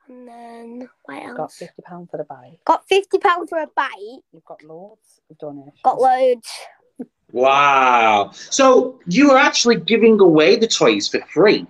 [0.10, 2.60] And then what Got fifty pound for the bike.
[2.66, 3.90] Got fifty pound for a bite.
[4.34, 5.80] You've got loads of donations.
[5.84, 6.50] Got loads.
[7.32, 8.32] Wow.
[8.34, 11.66] So you were actually giving away the toys for free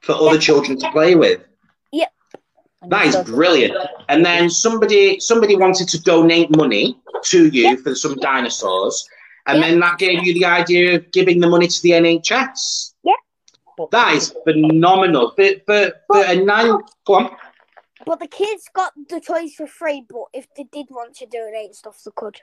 [0.00, 0.38] for other Yeah.
[0.40, 1.42] children to play with.
[1.92, 2.12] Yep.
[2.88, 3.76] That you brilliant.
[4.08, 7.76] And then somebody somebody wanted to donate money to you Yeah.
[7.76, 9.06] for some dinosaurs.
[9.46, 9.68] And Yeah.
[9.68, 12.93] then that gave you the idea of giving the money to the NHS.
[13.76, 15.32] But That is phenomenal.
[15.36, 17.36] For, for, for a nine go on.
[18.06, 20.04] But the kids got the toys for free.
[20.08, 22.40] But if they did want to donate stuff, they could.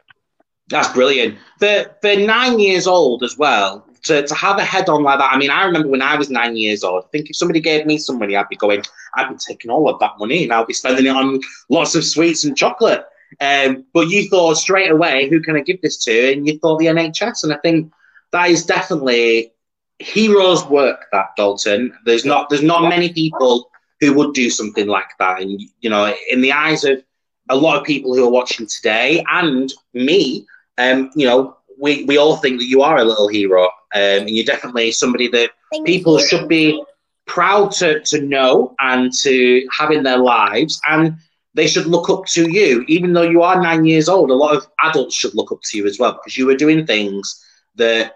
[0.69, 1.37] That's brilliant.
[1.59, 5.31] For for nine years old as well, to, to have a head on like that.
[5.31, 7.85] I mean, I remember when I was nine years old, I think if somebody gave
[7.85, 8.83] me some money, I'd be going,
[9.15, 11.39] I'd be taking all of that money and I'll be spending it on
[11.69, 13.05] lots of sweets and chocolate.
[13.39, 16.33] Um, but you thought straight away, who can I give this to?
[16.33, 17.43] And you thought the NHS.
[17.43, 17.91] And I think
[18.31, 19.53] that is definitely
[20.01, 21.93] heroes work, that Dalton.
[22.05, 25.41] There's not there's not many people who would do something like that.
[25.41, 27.03] And you know, in the eyes of
[27.49, 30.45] a lot of people who are watching today and me,
[30.77, 33.63] um, you know, we, we all think that you are a little hero.
[33.93, 36.27] Um, and you're definitely somebody that Thank people you.
[36.27, 36.81] should be
[37.25, 40.79] proud to, to know and to have in their lives.
[40.87, 41.15] And
[41.53, 44.31] they should look up to you, even though you are nine years old.
[44.31, 46.85] A lot of adults should look up to you as well because you were doing
[46.85, 47.43] things
[47.75, 48.13] that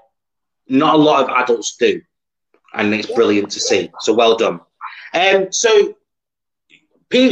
[0.68, 2.02] not a lot of adults do.
[2.74, 3.92] And it's brilliant to see.
[4.02, 4.60] So well done.
[5.14, 5.96] Um, so,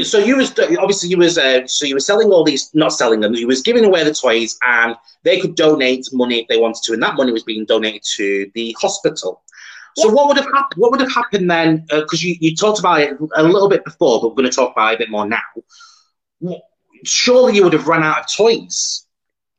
[0.04, 3.20] so you was obviously you was uh, so you were selling all these, not selling
[3.20, 3.34] them.
[3.34, 6.94] You was giving away the toys, and they could donate money if they wanted to,
[6.94, 9.42] and that money was being donated to the hospital.
[9.96, 10.82] So what would have happened?
[10.82, 11.86] What would have happened then?
[11.90, 14.72] Because you, you talked about it a little bit before, but we're going to talk
[14.72, 16.58] about it a bit more now.
[17.04, 19.06] Surely you would have run out of toys.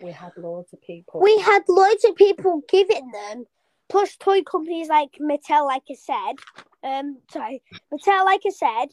[0.01, 1.21] We had loads of people.
[1.21, 3.47] We had loads of people giving them,
[3.89, 6.35] plus toy companies like Mattel, like I said.
[6.83, 8.87] Um, sorry, Mattel, like I said.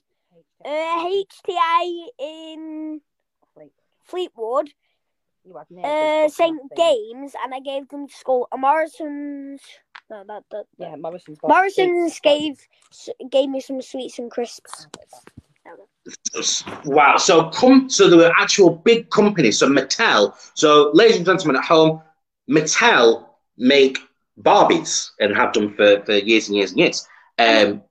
[0.63, 3.01] Uh, HTI in
[4.05, 4.69] Fleetwood,
[5.83, 6.59] uh, St.
[6.75, 8.47] Games, and I gave them to school.
[8.51, 9.61] Uh, Morrison's,
[10.09, 11.39] no, that, that, Yeah, Morrison's.
[11.43, 12.59] Morrison's gave
[13.29, 14.87] gave me some sweets and crisps.
[16.85, 17.17] Wow.
[17.17, 19.59] So come so there were actual big companies.
[19.59, 20.33] So Mattel.
[20.53, 22.01] So ladies and gentlemen at home,
[22.49, 23.27] Mattel
[23.57, 23.99] make
[24.43, 27.07] Barbies and have done for, for years and years and years.
[27.39, 27.81] Um,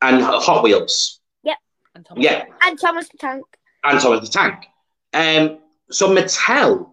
[0.00, 1.20] and Hot Wheels.
[1.94, 2.44] And Thomas Yeah.
[2.62, 3.44] And Thomas the Tank.
[3.84, 4.64] and Thomas the Tank.
[5.12, 5.58] Um,
[5.90, 6.88] so Mattel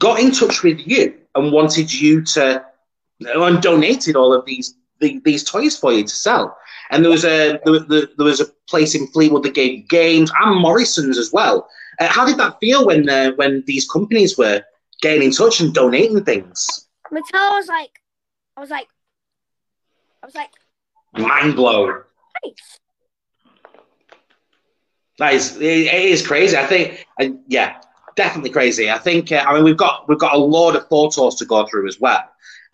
[0.00, 2.64] got in touch with you and wanted you to
[3.20, 6.56] and donated all of these the, these toys for you to sell.
[6.90, 10.32] And there was a there, was- there was a place in Fleetwood that gave games
[10.40, 11.68] and Morrison's as well.
[12.00, 14.62] Uh, how did that feel when uh, when these companies were
[15.00, 16.83] getting in touch and donating things?
[17.12, 18.00] Mattel was like,
[18.56, 18.88] I was like,
[20.22, 20.50] I was like,
[21.16, 22.02] Mind blown.
[22.42, 22.80] nice.
[25.18, 26.56] That is, it it is crazy.
[26.56, 27.80] I think, uh, yeah,
[28.16, 28.90] definitely crazy.
[28.90, 31.66] I think, uh, I mean, we've got we've got a load of photos to go
[31.66, 32.24] through as well.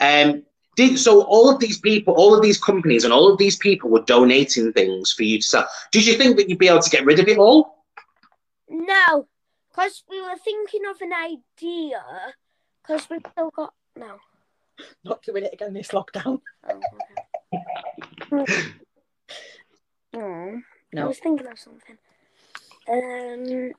[0.01, 0.43] Um,
[0.77, 3.91] did so all of these people, all of these companies, and all of these people
[3.91, 5.69] were donating things for you to sell.
[5.93, 7.85] Did you think that you'd be able to get rid of it all?
[8.71, 9.29] No,
[9.69, 12.03] because we were thinking of an idea.
[12.83, 14.19] Because we still got no.
[15.05, 16.41] not doing it again this lockdown.
[16.69, 16.81] Oh,
[18.33, 18.57] okay.
[20.13, 20.57] Hmm.
[20.99, 21.97] I was thinking of something.
[22.89, 23.73] Um,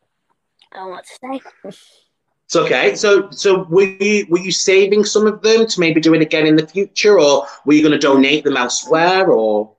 [0.72, 1.42] I don't know what to say.
[1.66, 2.96] It's okay.
[2.96, 6.48] So, so were you were you saving some of them to maybe do it again
[6.48, 9.76] in the future, or were you going to donate them elsewhere, or?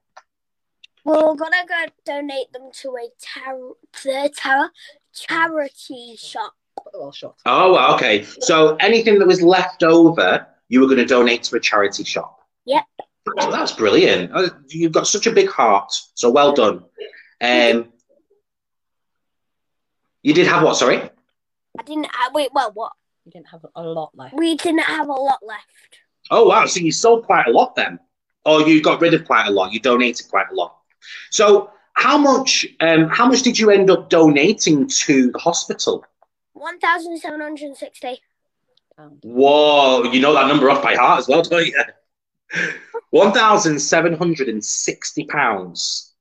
[1.04, 4.70] We're gonna go donate them to a tar- the tar-
[5.12, 6.54] charity shop.
[6.76, 7.34] But they're all shut.
[7.46, 8.24] Oh, okay.
[8.24, 12.40] So anything that was left over, you were going to donate to a charity shop.
[12.64, 12.84] Yep.
[13.38, 14.32] Oh, that's brilliant.
[14.34, 15.92] Uh, You've got such a big heart.
[16.14, 16.84] So well done.
[17.40, 17.92] Um,
[20.22, 20.76] you did have what?
[20.76, 20.98] Sorry.
[21.78, 22.06] I didn't.
[22.06, 22.92] Uh, wait, well, what?
[23.24, 24.34] You didn't have a lot left.
[24.34, 25.98] We didn't have a lot left.
[26.30, 26.66] Oh wow!
[26.66, 27.98] So you sold quite a lot then,
[28.44, 29.72] or you got rid of quite a lot.
[29.72, 30.76] You donated quite a lot.
[31.30, 32.66] So how much?
[32.80, 36.04] Um, how much did you end up donating to the hospital?
[36.52, 38.20] One thousand seven hundred and sixty.
[38.96, 39.18] Pound.
[39.22, 40.04] Whoa!
[40.04, 41.82] You know that number off by heart as well, don't you?
[43.10, 46.14] One thousand seven hundred and sixty pounds.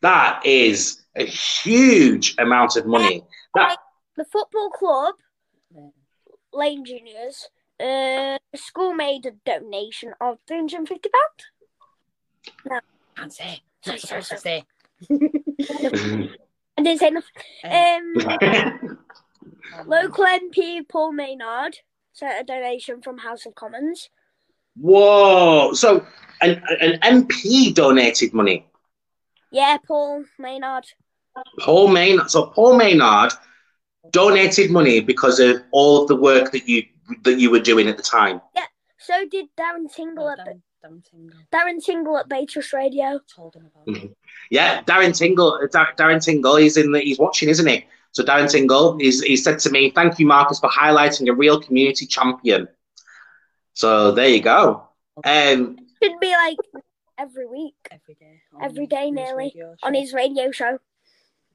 [0.00, 3.24] That is a huge amount of money.
[3.54, 3.78] That
[4.16, 5.14] The football club,
[6.52, 7.48] Lane Juniors,
[7.80, 11.50] uh, school made a donation of three hundred and fifty pounds.
[16.76, 17.10] Can't say.
[17.10, 17.72] Sorry, Not sorry, supposed to sorry.
[17.72, 17.72] say.
[17.72, 17.72] I
[18.12, 18.88] didn't say nothing.
[18.88, 21.78] Um, local MP Paul Maynard
[22.12, 24.08] sent a donation from House of Commons.
[24.76, 25.72] Whoa!
[25.74, 26.04] So
[26.40, 28.66] an, an MP donated money.
[29.52, 30.84] Yeah, Paul Maynard.
[31.60, 32.30] Paul Maynard.
[32.30, 33.32] So Paul Maynard
[34.10, 36.82] donated money because of all of the work that you
[37.22, 38.40] that you were doing at the time.
[38.54, 38.64] Yeah.
[38.98, 41.38] So did Darren Tingle Oh, at Darren, Darren Tingle.
[41.52, 43.20] Darren Tingle at Beatrice Radio.
[43.34, 44.14] Told him about Mhm.
[44.50, 45.66] Yeah, Darren Tingle.
[45.72, 46.56] Dar- Darren Tingle.
[46.56, 46.92] He's in.
[46.92, 47.86] The, he's watching, isn't he?
[48.12, 48.98] So Darren Tingle.
[48.98, 52.68] He's, he said to me, "Thank you, Marcus, for highlighting a real community champion."
[53.72, 54.88] So there you go.
[55.24, 56.58] Um, Should be like
[57.18, 60.78] every week every day, every day nearly, radio on his radio show.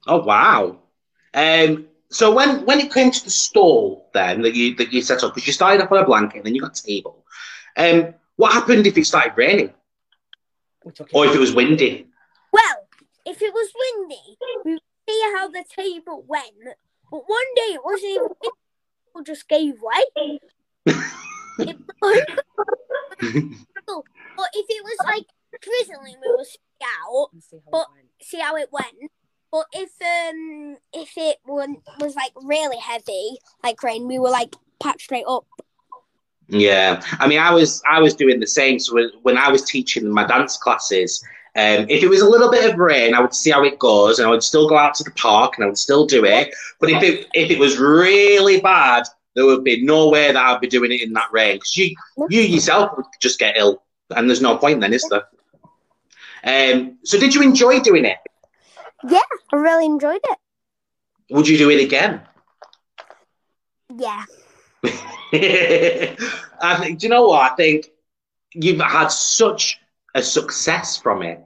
[0.06, 0.78] oh wow.
[1.34, 5.22] Um, so when when it came to the stall, then that you that you set
[5.22, 7.24] up, because you started off on a blanket, and then you got a table.
[7.76, 9.70] Um, what happened if it started raining,
[11.12, 12.06] or if it was windy?
[12.50, 12.88] Well,
[13.26, 16.54] if it was windy, we would see how the table went.
[17.10, 18.48] But one day it wasn't even windy,
[19.06, 20.04] people just gave way.
[20.86, 22.16] it but
[24.54, 25.26] if it was like
[25.60, 27.88] drizzling, we would see out, and see how But-
[28.22, 29.10] see how it went.
[29.52, 31.68] But if um if it was,
[31.98, 35.44] was like really heavy, like rain, we were like packed straight up.
[36.50, 38.78] Yeah, I mean, I was I was doing the same.
[38.78, 41.22] So when, when I was teaching my dance classes,
[41.56, 44.18] um, if it was a little bit of rain, I would see how it goes,
[44.18, 46.52] and I would still go out to the park and I would still do it.
[46.80, 50.60] But if it if it was really bad, there would be no way that I'd
[50.60, 51.94] be doing it in that rain because you
[52.28, 53.82] you yourself would just get ill,
[54.16, 55.26] and there's no point then, is there?
[56.42, 58.18] Um, so did you enjoy doing it?
[59.08, 59.20] Yeah,
[59.52, 60.38] I really enjoyed it.
[61.30, 62.22] Would you do it again?
[63.96, 64.24] Yeah.
[65.32, 66.98] I think.
[66.98, 67.52] Do you know what?
[67.52, 67.86] I think
[68.54, 69.78] you've had such
[70.14, 71.40] a success from it,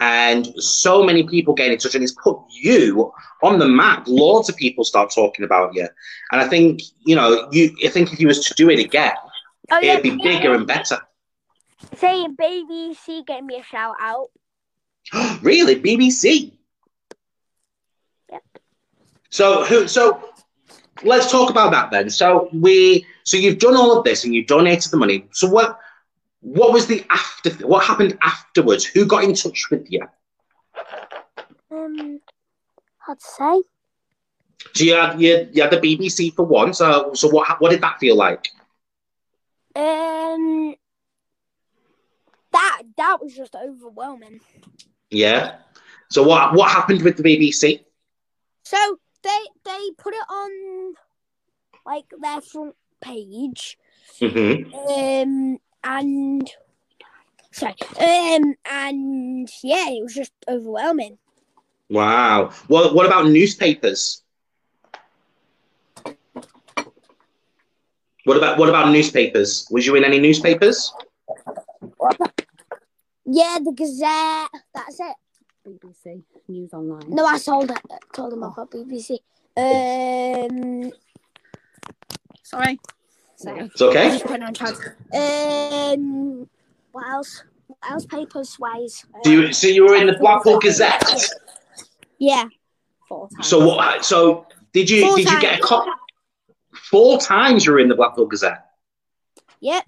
[0.00, 3.12] and so many people getting in touch, and it's put you
[3.42, 4.04] on the map.
[4.06, 5.88] Loads of people start talking about you,
[6.32, 7.48] and I think you know.
[7.52, 9.14] You, I think if you was to do it again,
[9.70, 10.98] Oh it'd be bigger and better.
[11.96, 14.28] Saying BBC gave me a shout out.
[15.42, 16.52] really, BBC.
[18.30, 18.42] Yep.
[19.30, 19.88] So who?
[19.88, 20.31] So
[21.04, 22.10] let's talk about that then.
[22.10, 23.06] So we.
[23.24, 25.26] So you've done all of this and you donated the money.
[25.32, 25.78] So what?
[26.40, 27.50] What was the after?
[27.66, 28.84] What happened afterwards?
[28.84, 30.06] Who got in touch with you?
[31.70, 32.20] Um,
[32.98, 33.62] hard to say.
[34.74, 36.74] So you had you, you had the BBC for one.
[36.74, 38.48] So so what what did that feel like?
[39.74, 40.74] Um,
[42.52, 44.40] that that was just overwhelming.
[45.10, 45.56] Yeah.
[46.10, 47.80] So what what happened with the BBC?
[48.64, 50.94] So they they put it on
[51.86, 53.78] like their front page.
[54.20, 56.50] hmm Um, and
[57.50, 57.74] sorry.
[57.98, 61.18] Um, and yeah, it was just overwhelming.
[61.88, 62.50] Wow.
[62.68, 64.22] What what about newspapers?
[68.24, 69.66] What about what about newspapers?
[69.70, 70.92] Was you in any newspapers?
[73.24, 74.50] Yeah, the Gazette.
[74.74, 75.16] That's it.
[75.66, 76.22] BBC
[76.52, 77.08] News Online.
[77.08, 77.78] No, I told it.
[78.12, 79.18] Told them about BBC.
[79.56, 80.92] Um,
[82.42, 82.78] sorry.
[83.36, 83.60] Sorry.
[83.60, 84.08] It's okay.
[84.10, 84.76] Just putting on charge.
[85.12, 86.48] Um,
[86.92, 87.42] what else?
[87.66, 88.06] What else?
[88.06, 89.04] Papers wise.
[89.24, 91.02] So you, so you were in the Blackpool Gazette.
[92.18, 92.44] Yeah.
[93.08, 93.46] Four times.
[93.48, 94.04] So what?
[94.04, 95.64] So did you Four did you get a times.
[95.64, 95.86] cop?
[96.74, 98.66] Four times you were in the Blackpool Gazette.
[99.60, 99.84] Yep.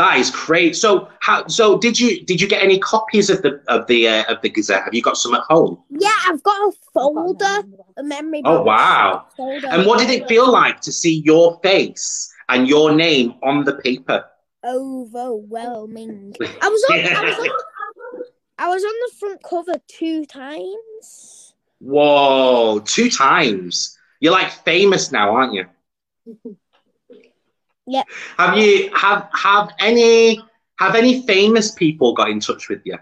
[0.00, 0.76] That is great.
[0.76, 1.46] So how?
[1.48, 4.48] So did you did you get any copies of the of the uh, of the
[4.48, 4.84] Gazette?
[4.84, 5.76] Have you got some at home?
[5.90, 8.40] Yeah, I've got a folder, a memory.
[8.46, 9.26] Oh wow!
[9.38, 13.74] And what did it feel like to see your face and your name on the
[13.74, 14.24] paper?
[14.64, 16.34] Overwhelming.
[16.40, 16.98] I was on.
[16.98, 18.22] I was on.
[18.58, 21.52] I was on the front cover two times.
[21.78, 22.78] Whoa!
[22.86, 23.98] Two times.
[24.20, 25.66] You're like famous now, aren't you?
[27.90, 28.06] Yep.
[28.38, 30.40] Have you have have any
[30.76, 32.96] have any famous people got in touch with you?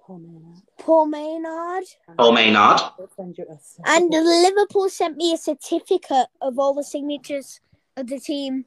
[0.00, 0.62] Paul Maynard.
[0.78, 1.84] Paul Maynard.
[2.16, 2.80] Paul Maynard.
[2.80, 7.60] I'll send you a And Liverpool sent me a certificate of all the signatures
[7.98, 8.64] of the team.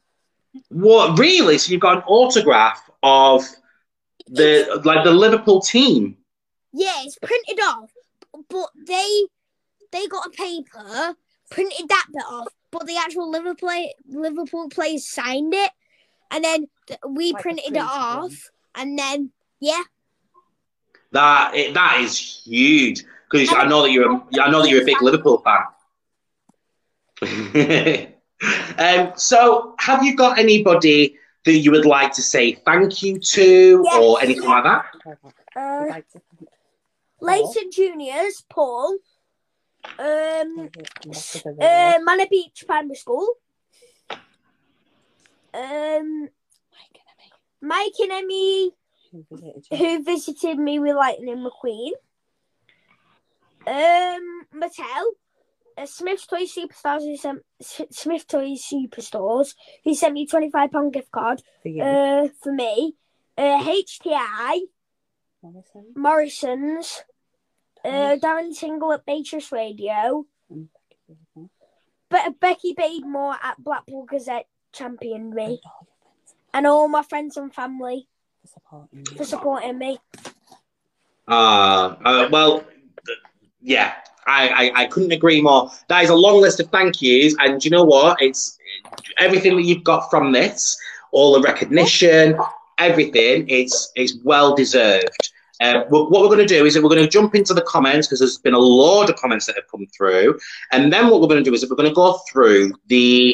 [0.70, 1.58] What really?
[1.58, 3.44] So you've got an autograph of
[4.28, 6.18] the like the Liverpool team.
[6.74, 7.92] Yeah, it's printed off,
[8.50, 9.26] but they
[9.92, 11.16] they got a paper,
[11.50, 13.70] printed that bit off, but the actual Liverpool
[14.08, 15.72] Liverpool players signed it,
[16.32, 18.22] and then th- we Like a printed it free one.
[18.22, 19.84] off, and then yeah,
[21.12, 24.82] That it, that is huge because I know that you're a, I know that you're
[24.82, 25.64] a big Liverpool fan.
[28.78, 31.16] um, so have you got anybody
[31.46, 33.94] that you would like to say thank you to Yes.
[33.94, 34.86] or anything like that?
[35.56, 36.50] uh, like to thank
[37.22, 38.98] later juniors, Paul,
[40.00, 40.70] um,
[41.62, 43.28] uh, Manor Beach Primary School,
[45.54, 46.30] um,
[47.62, 48.72] Mike and Emmy
[49.12, 49.78] who visited you.
[49.78, 51.92] who visited me with Lightning McQueen.
[53.66, 55.06] Um, Mattel,
[55.78, 60.94] uh, Smith Toy Superstars who sent Smith Toy Superstores who sent me twenty five pound
[60.94, 61.42] gift card.
[61.62, 61.84] For you.
[61.84, 62.96] Uh, for me,
[63.38, 64.60] uh, HTI,
[65.44, 65.94] Morrison.
[65.96, 67.04] Morrison's,
[67.88, 71.50] uh, Darren Tingle at Beatrice Radio, and Becky Beaver.
[72.10, 77.04] Be- Becky Bademore at Blackpool Gazette championed me, And all your friends and all my
[77.04, 78.08] friends and family
[78.42, 80.00] for supporting for supporting me.
[81.28, 82.64] Uh, uh, well,
[83.62, 85.72] yeah, I, I, I couldn't agree more.
[85.90, 88.22] That is a long list of thank yous, and do you know what?
[88.22, 88.58] It's
[89.20, 90.78] everything that you've got from this,
[91.12, 92.38] all the recognition,
[92.78, 93.48] everything.
[93.50, 95.32] It's it's well deserved.
[95.60, 97.64] Um, what what we're going to do is that we're going to jump into the
[97.64, 100.38] comments because there's been a load of comments that have come through,
[100.72, 103.34] and then what we're going to do is that we're going to go through the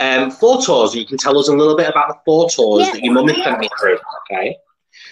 [0.00, 0.94] um, photos.
[0.94, 2.92] You can tell us a little bit about the photos Yeah.
[2.92, 3.98] that your mum has sent me through.
[4.30, 4.56] Okay,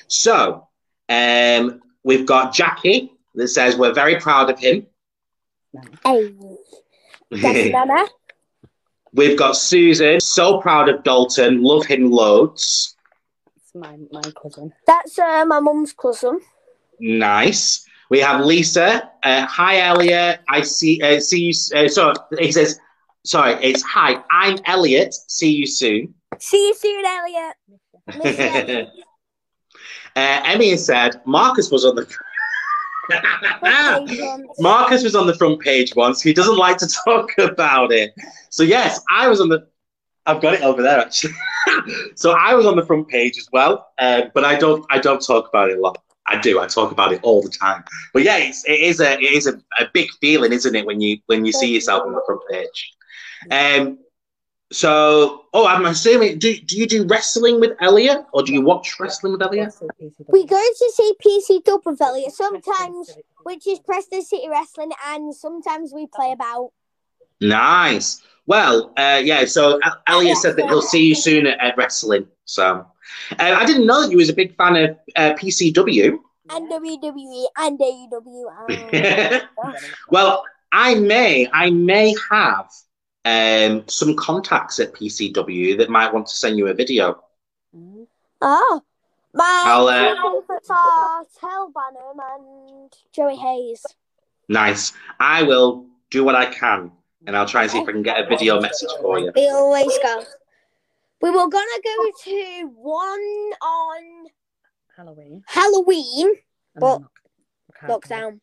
[0.06, 0.68] so
[1.08, 4.86] um, we've got Jackie that says we're very proud of him.
[6.04, 6.32] Hey,
[7.30, 8.06] that's Nana.
[9.14, 12.96] We've got Susan, so proud of Dalton, love him loads.
[13.56, 14.72] It's my, my cousin.
[14.86, 16.40] That's uh, my mum's cousin.
[17.02, 17.84] Nice.
[18.10, 19.10] We have Lisa.
[19.24, 20.40] Uh, hi, Elliot.
[20.48, 21.02] I see.
[21.02, 21.52] Uh, see you.
[21.74, 22.78] Uh, so he says,
[23.24, 23.54] sorry.
[23.54, 24.22] It's hi.
[24.30, 25.12] I'm Elliot.
[25.26, 26.14] See you soon.
[26.38, 28.88] See you soon, Elliot.
[30.14, 32.06] Uh, Emmy has said Marcus was on the.
[34.58, 36.20] Marcus was on the front page once.
[36.20, 38.12] He doesn't like to talk about it.
[38.50, 39.66] So yes, I was on the.
[40.26, 41.32] I've got it over there actually.
[42.14, 44.84] so I was on the front page as well, uh, but I don't.
[44.90, 45.96] I don't talk about it a lot.
[46.26, 46.60] I do.
[46.60, 47.84] I talk about it all the time.
[48.12, 51.00] But yeah, it's, it is a it is a, a big feeling, isn't it, when
[51.00, 52.92] you when you see yourself on the front page.
[53.50, 53.98] Um.
[54.72, 56.38] So, oh, I'm assuming.
[56.38, 59.74] Do do you do wrestling with Elliot, or do you watch wrestling with Elliot?
[60.28, 63.10] We go to see PC Dub with Elliot sometimes,
[63.42, 66.70] which is Preston City Wrestling, and sometimes we play about.
[67.40, 68.22] Nice.
[68.46, 69.44] Well, uh, yeah.
[69.44, 72.26] So Elliot said that he'll see you soon at, at wrestling.
[72.46, 72.86] So
[73.32, 76.18] uh, I didn't know that you was a big fan of uh, PCW.
[76.50, 78.92] And WWE and AEW.
[78.92, 79.42] And...
[80.10, 82.70] well, I may, I may have
[83.24, 87.22] um, some contacts at PCW that might want to send you a video.
[87.74, 88.06] Mm.
[88.40, 88.82] oh,
[89.34, 93.84] my I'll, uh, favourites are Tel Bannum and Joey Hayes.
[94.48, 94.92] Nice.
[95.18, 96.92] I will do what I can,
[97.26, 99.32] and I'll try and see if I can get a video message for you.
[99.34, 100.24] We always go.
[101.22, 104.26] We were gonna go to one on
[104.96, 105.42] Halloween.
[105.46, 106.26] Halloween,
[106.74, 108.40] and But lock- lockdown.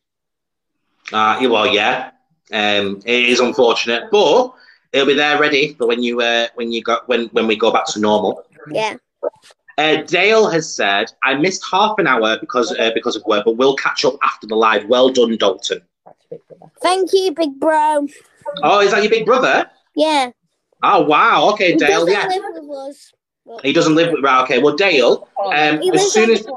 [1.12, 2.10] Uh, yeah, well, yeah.
[2.52, 4.54] Um, it is unfortunate, but
[4.92, 7.70] it'll be there ready for when you uh, when you go when when we go
[7.70, 8.44] back to normal.
[8.70, 8.96] Yeah.
[9.78, 13.56] Uh, Dale has said, I missed half an hour because uh, because of work, but
[13.56, 14.86] we'll catch up after the live.
[14.86, 15.80] Well done, Dalton.
[16.04, 16.72] That's big brother.
[16.82, 18.06] Thank you, big bro.
[18.62, 19.70] Oh, is that your big brother?
[19.94, 20.30] Yeah.
[20.82, 21.50] Oh, wow.
[21.52, 22.06] Okay, He Dale.
[22.06, 23.12] doesn't Yeah, live with us.
[23.62, 24.22] he doesn't live with.
[24.22, 24.42] Right.
[24.42, 24.58] Okay.
[24.60, 25.28] Well, Dale.
[25.44, 26.54] Um, He as lives soon on as the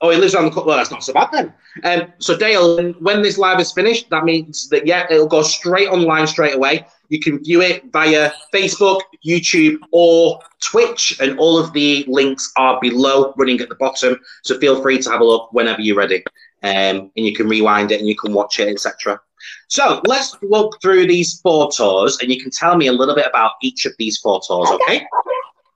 [0.00, 1.52] oh, he lives on the co- well, that's not so bad then.
[1.82, 5.88] Um, so Dale, when this live is finished, that means that yeah, it'll go straight
[5.88, 6.86] online straight away.
[7.08, 12.78] You can view it via Facebook, YouTube, or Twitch, and all of the links are
[12.80, 14.18] below, running at the bottom.
[14.42, 16.24] So feel free to have a look whenever you're ready,
[16.62, 19.20] um, and you can rewind it and you can watch it, etc.
[19.68, 23.26] So let's walk through these four tours, and you can tell me a little bit
[23.26, 24.70] about each of these four tours.
[24.70, 25.06] Okay.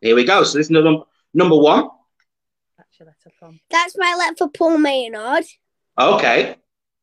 [0.00, 0.42] Here we go.
[0.44, 1.04] So this is num-
[1.34, 1.88] number one.
[2.76, 3.60] That's your letter from.
[3.70, 5.44] That's my letter for Paul Maynard.
[5.98, 6.56] Okay.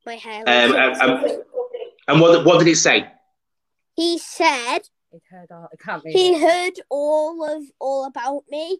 [0.06, 0.44] My hair.
[0.48, 1.42] Um, um, um,
[2.08, 3.08] and what what did it say?
[3.96, 4.80] he said
[5.12, 5.68] It heard all.
[5.72, 6.42] I can't read he it.
[6.42, 8.80] heard all of all about me,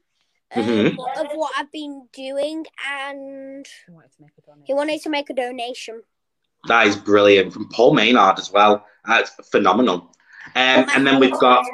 [0.56, 0.90] um, Mhm.
[1.20, 4.66] of what I've been doing, and He wanted to make a donation.
[4.66, 6.04] he wanted to make a donation.
[6.68, 8.86] That is brilliant from Paul Maynard as well.
[9.06, 10.12] That's phenomenal.
[10.56, 11.66] Um, and then we've got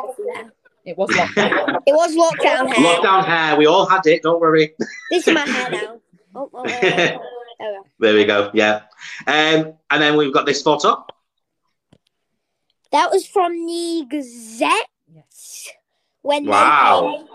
[0.85, 1.77] It was locked down.
[1.87, 2.85] It was lockdown hair.
[2.85, 3.57] lockdown hair.
[3.57, 4.23] We all had it.
[4.23, 4.73] Don't worry.
[5.09, 6.01] This is my hair now.
[6.35, 7.17] Oh, oh, oh, oh.
[7.59, 7.89] There we go.
[7.99, 8.51] There we go.
[8.53, 8.81] Yeah.
[9.27, 11.05] Um, and then we've got this photo.
[12.91, 15.69] That was from the Gazette yes.
[16.23, 17.27] when Wow.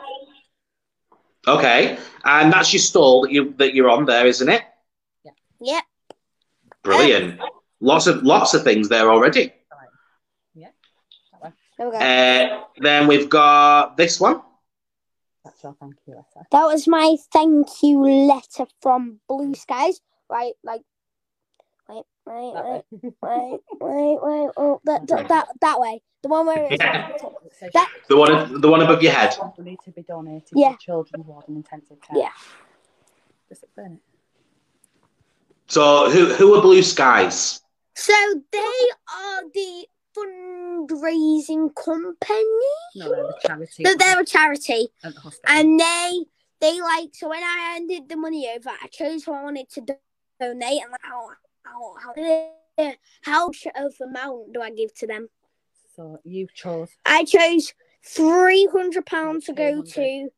[1.47, 1.97] Okay.
[2.25, 4.63] And that's your stall that you that you're on there, isn't it?
[5.25, 5.31] Yeah.
[5.61, 5.85] Yep.
[6.87, 7.41] Brilliant.
[7.81, 9.53] Lots of lots of things there already.
[11.79, 11.99] There we go.
[11.99, 14.41] Uh, then we've got this one.
[15.45, 16.47] That's your thank you letter.
[16.51, 20.01] That was my thank you letter from Blue Skies.
[20.31, 20.81] Right, like,
[21.87, 23.13] wait, wait, That wait, way.
[23.21, 24.51] wait, wait, wait.
[24.57, 26.01] Oh, that, that, that, that way.
[26.23, 26.83] The one where it's.
[26.83, 29.37] It says That- The one the one above your head.
[29.59, 30.73] money to be donated Yeah.
[30.73, 32.17] to children's ward and intensive care.
[32.23, 32.31] Yeah.
[33.51, 34.01] Just explain it.
[35.69, 37.61] So who who are Blue Skies?
[37.95, 38.13] So
[38.53, 39.87] they are the
[40.17, 42.69] fundraising company.
[42.95, 43.85] No, they're the charity.
[43.85, 45.57] So they're a charity, at the hospital.
[45.57, 46.25] and they
[46.61, 47.15] they like.
[47.15, 49.81] So when I handed the money over, I chose who I wanted to
[50.41, 51.29] donate, and like, how
[51.65, 51.95] how
[52.77, 52.93] how
[53.23, 55.29] how much of amount do I give to them?
[55.97, 57.73] so you chose I chose
[58.05, 60.29] three hundred pounds to go to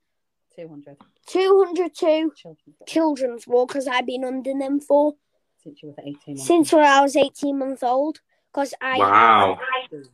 [0.54, 0.96] two hundred
[1.28, 5.14] to children's ward children's ward because I've been under them for
[5.62, 6.46] since you were 18 months.
[6.46, 8.20] since when I was eighteen months old.
[8.52, 9.58] Because I Wow.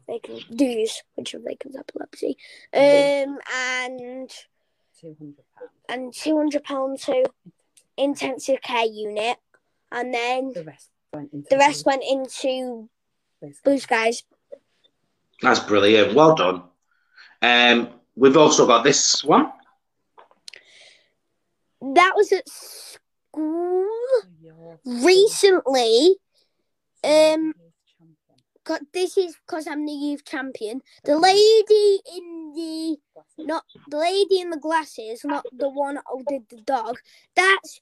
[0.09, 2.37] vacant dues, which are vacant epilepsy,
[2.75, 4.31] um, and
[5.01, 5.71] 200 pounds.
[5.89, 7.25] and two hundred pounds to
[7.97, 9.37] intensive care unit,
[9.93, 12.89] and then The rest went into the rest went into
[13.41, 14.19] Blue Blue Skies.
[14.19, 14.25] Skies.
[15.41, 16.15] That's brilliant.
[16.15, 16.65] Well done.
[17.41, 19.53] Um, we've also got this one.
[21.93, 23.87] That was at school
[24.87, 26.17] recently.
[27.03, 28.17] Um, champion.
[28.65, 30.81] 'cause this is because I'm the youth champion.
[31.05, 32.97] The lady in the
[33.45, 36.99] not the lady in the glasses, not the one who did the dog.
[37.35, 37.81] That's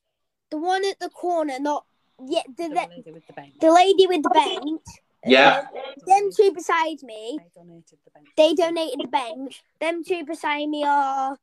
[0.50, 1.60] the one at the corner.
[1.60, 1.86] Not
[2.26, 3.54] yeah, the The the, lady with the bench.
[3.60, 4.82] the lady with the bench.
[5.24, 5.68] Yeah.
[5.72, 7.38] Uh, them two beside me.
[7.38, 8.28] They donated the bench.
[8.36, 9.62] They donated the bench.
[9.78, 11.38] Them two beside me are.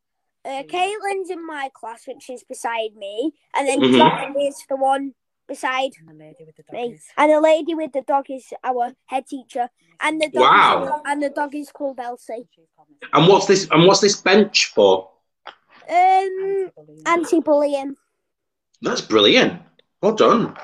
[0.46, 3.98] Uh, Caitlin's in my class, which is beside me, and then Mhm.
[3.98, 5.14] John is the one
[5.48, 6.88] beside And the lady with the me.
[6.88, 7.08] doggies.
[7.18, 9.70] And the lady with the dog is our head teacher,
[10.00, 10.84] and the dog Wow.
[10.84, 12.48] is, and the dog is called Elsie.
[13.14, 13.68] And what's this?
[13.72, 15.10] And what's this bench for?
[15.90, 17.04] Um, Anti-bullying.
[17.06, 17.98] anti-bullying.
[18.82, 19.62] That's brilliant.
[20.02, 20.56] Well done.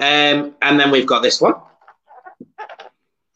[0.00, 1.54] Um, and then we've got this one.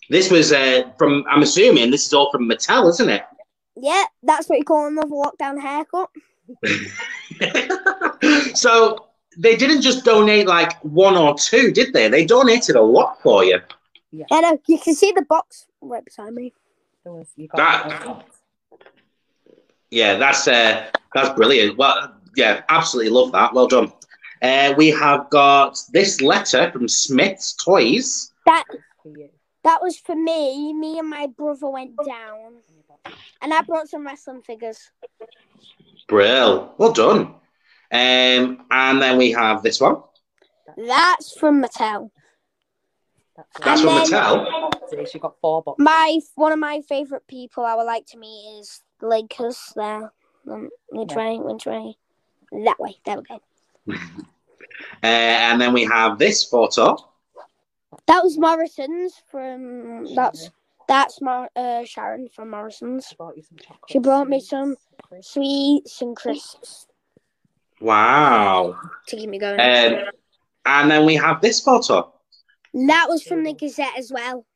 [0.08, 1.24] This was uh, from.
[1.28, 3.24] I'm assuming this is all from Mattel, isn't it?
[3.82, 6.08] Yeah, that's what you call another lockdown haircut.
[8.56, 9.06] so
[9.36, 12.08] they didn't just donate like one or two, did they?
[12.08, 13.58] They donated a lot for you.
[14.12, 16.52] Yeah, no, you can see the box right beside me.
[17.02, 18.24] There was, you got That-
[19.90, 21.76] Yeah, that's uh, that's brilliant.
[21.76, 23.52] Well, yeah, absolutely love that.
[23.52, 23.92] Well done.
[24.42, 28.32] Uh, we have got this letter from Smyths Toys.
[28.46, 28.64] That
[29.64, 30.72] that was for me.
[30.72, 32.54] Me and my brother went down,
[33.04, 34.90] And you got- and I brought some wrestling figures.
[36.08, 36.74] Brill.
[36.78, 37.34] Well done.
[37.90, 40.02] Um, and then we have this one.
[40.76, 42.10] That's from Mattel.
[43.36, 44.72] That's, That's And from Mattel.
[44.92, 45.08] it.
[45.10, 45.84] So you got four boxes.
[45.84, 49.72] My one of my favorite people I would like to meet is the Lakers.
[49.76, 50.12] There,
[50.50, 51.16] um, which Yeah.
[51.16, 51.38] way?
[51.38, 51.96] Which way?
[52.52, 52.96] That way.
[53.04, 53.40] There we go.
[55.02, 56.96] Uh, and then we have this photo.
[58.06, 60.14] That was Morrison's from.
[60.14, 60.50] That's
[60.88, 63.06] that's Mar- uh, Sharon from Morrison's.
[63.08, 63.90] She brought you some chocolate.
[63.90, 65.32] She brought me some- crisps.
[65.34, 66.86] Sweets and crisps
[67.80, 68.76] Wow.
[69.08, 69.60] to keep me going.
[69.60, 70.04] Um,
[70.64, 72.12] and then we have this photo.
[72.74, 74.46] that was from the Gazette as well.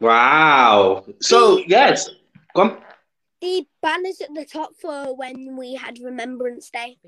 [0.00, 1.04] Wow.
[1.20, 2.10] So, yes.
[2.54, 2.78] come.
[3.40, 6.98] The banners at the top for when we had Remembrance Day.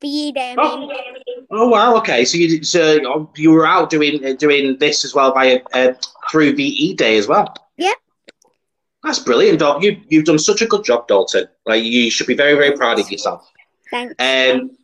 [0.00, 0.54] For you, dear.
[0.54, 1.46] For you, Day, Oh.
[1.52, 1.96] Oh wow.
[1.96, 2.24] Okay.
[2.24, 5.92] So you so you were out doing uh, doing this as well by uh,
[6.30, 7.52] through VE Day as well.
[7.76, 7.92] Yeah.
[9.02, 9.82] That's brilliant, Dal.
[9.82, 11.46] You you've done such a good job, Dalton.
[11.66, 13.50] Like you should be very very proud of yourself.
[13.90, 14.14] Thanks.
[14.20, 14.76] Um,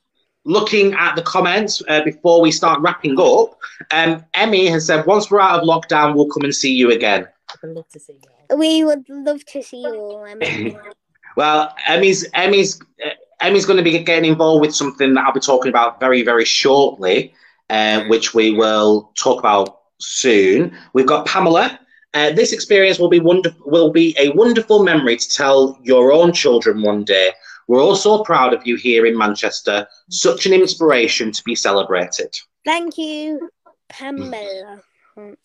[0.45, 3.57] looking at the comments uh, before we start wrapping up,
[3.93, 7.29] um, Emmy has said once we're out of lockdown, we'll come and see you again.
[7.63, 8.15] I'd love to see
[8.51, 8.57] you.
[8.57, 10.25] we would love to see you all.
[10.25, 10.81] Emma.
[11.37, 13.11] Well, Emmy's Emmy's uh,
[13.41, 16.45] Emmy's going to be getting involved with something that I'll be talking about very very
[16.45, 17.35] shortly,
[17.71, 20.77] uh, which we will talk about soon.
[20.93, 21.79] We've got Pamela.
[22.15, 23.71] Uh, this experience will be wonderful.
[23.71, 27.33] Will be a wonderful memory to tell your own children one day.
[27.69, 29.87] We're all so proud of you here in Manchester.
[30.09, 32.35] Such an inspiration to be celebrated.
[32.65, 33.51] Thank you,
[33.89, 34.83] Pamela.
[35.19, 35.37] Um,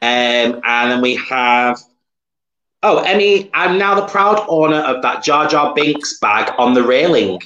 [0.00, 1.80] and then we have.
[2.82, 6.82] Oh, Emmy, I'm now the proud owner of that Jar Jar Binks bag on the
[6.82, 7.40] railing.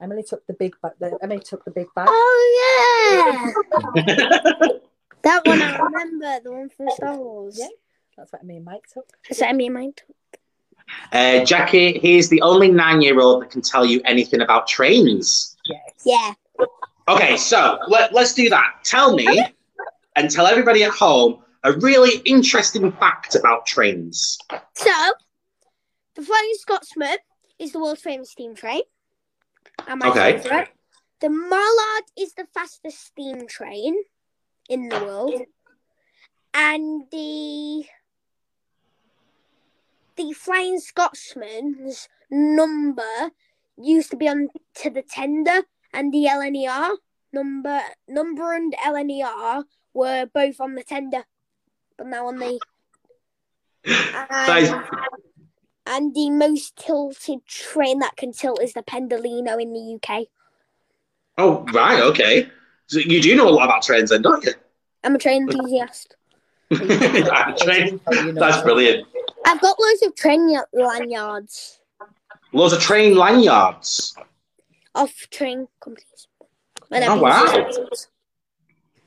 [0.00, 0.92] Emily took the big bag.
[1.00, 2.06] The, Emily took the big bag.
[2.08, 3.54] Oh
[3.96, 4.02] yeah,
[5.22, 6.40] that one I remember.
[6.44, 7.56] The one from Star Wars.
[7.58, 7.68] Yeah.
[8.16, 9.06] That's what me and Mike took.
[9.28, 10.02] Is that me in mind?
[11.12, 15.56] Uh, Jackie, he's the only nine year old that can tell you anything about trains.
[15.66, 16.02] Yes.
[16.04, 16.34] Yeah.
[17.08, 18.76] Okay, so let, let's do that.
[18.84, 19.44] Tell me
[20.16, 24.38] and tell everybody at home a really interesting fact about trains.
[24.74, 24.92] So,
[26.14, 27.16] the Flying Scotsman
[27.58, 28.82] is the world's famous steam train.
[29.88, 30.68] And my Okay.
[31.20, 33.96] The Mallard is the fastest steam train
[34.68, 35.42] in the world.
[36.52, 37.86] And the
[40.16, 43.30] the Flying Scotsman's number
[43.76, 45.62] used to be on to the tender
[45.92, 46.96] and the LNER
[47.32, 51.24] number number and LNER were both on the tender.
[51.96, 52.60] But now on the
[53.86, 54.84] Guys, and,
[55.86, 60.26] and the most tilted train that can tilt is the Pendolino in the UK.
[61.38, 62.48] oh, right, okay.
[62.86, 64.52] So you do know a lot about trains then, don't you?
[65.02, 66.16] I'm a train enthusiast.
[66.72, 68.00] Train-
[68.34, 69.06] That's brilliant.
[69.46, 71.78] I've got loads of train y- lanyards
[72.52, 74.16] Loads of train lanyards.
[74.94, 76.28] off train companies.
[76.90, 77.44] Oh, wow.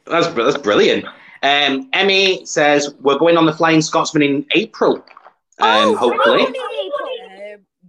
[0.05, 1.05] That's, that's brilliant.
[1.43, 4.95] Um, Emmy says we're going on the Flying Scotsman in April.
[4.97, 5.03] Um,
[5.59, 6.45] Oh, hopefully.
[6.45, 6.53] Um,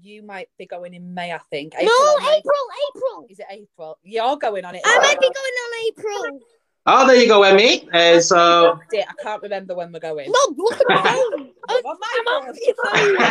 [0.01, 1.75] you might be going in May, I think.
[1.75, 1.81] No.
[2.21, 2.55] April,
[2.95, 3.27] April.
[3.29, 3.99] Is it April?
[4.03, 4.81] You're going on it.
[4.85, 6.41] I might be going on April.
[6.87, 7.87] Oh, there you go, Emmy.
[7.93, 8.79] Uh, so.
[8.95, 10.31] I can't remember when we're going.
[10.33, 11.51] No, look at my phone.
[11.69, 12.49] I'm on my I'm phone.
[12.49, 12.75] on your
[13.19, 13.27] phone.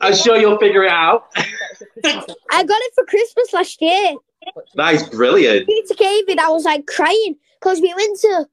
[0.00, 1.26] I'm sure you'll figure it out.
[1.36, 4.14] I got it for Christmas last year.
[4.54, 5.66] But That is brilliant.
[5.66, 8.46] Peter David, I was like crying because we went to.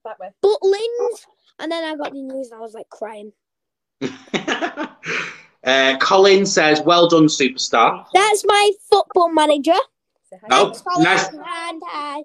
[0.43, 1.25] Butlins
[1.59, 3.31] and then I got the news and I was like crying.
[5.63, 8.05] uh, Colin says, "Well done, superstar.
[8.13, 9.75] That's my football manager.
[10.49, 11.03] Oh, Thanks, Colin.
[11.03, 11.27] nice.
[11.27, 12.23] And hi.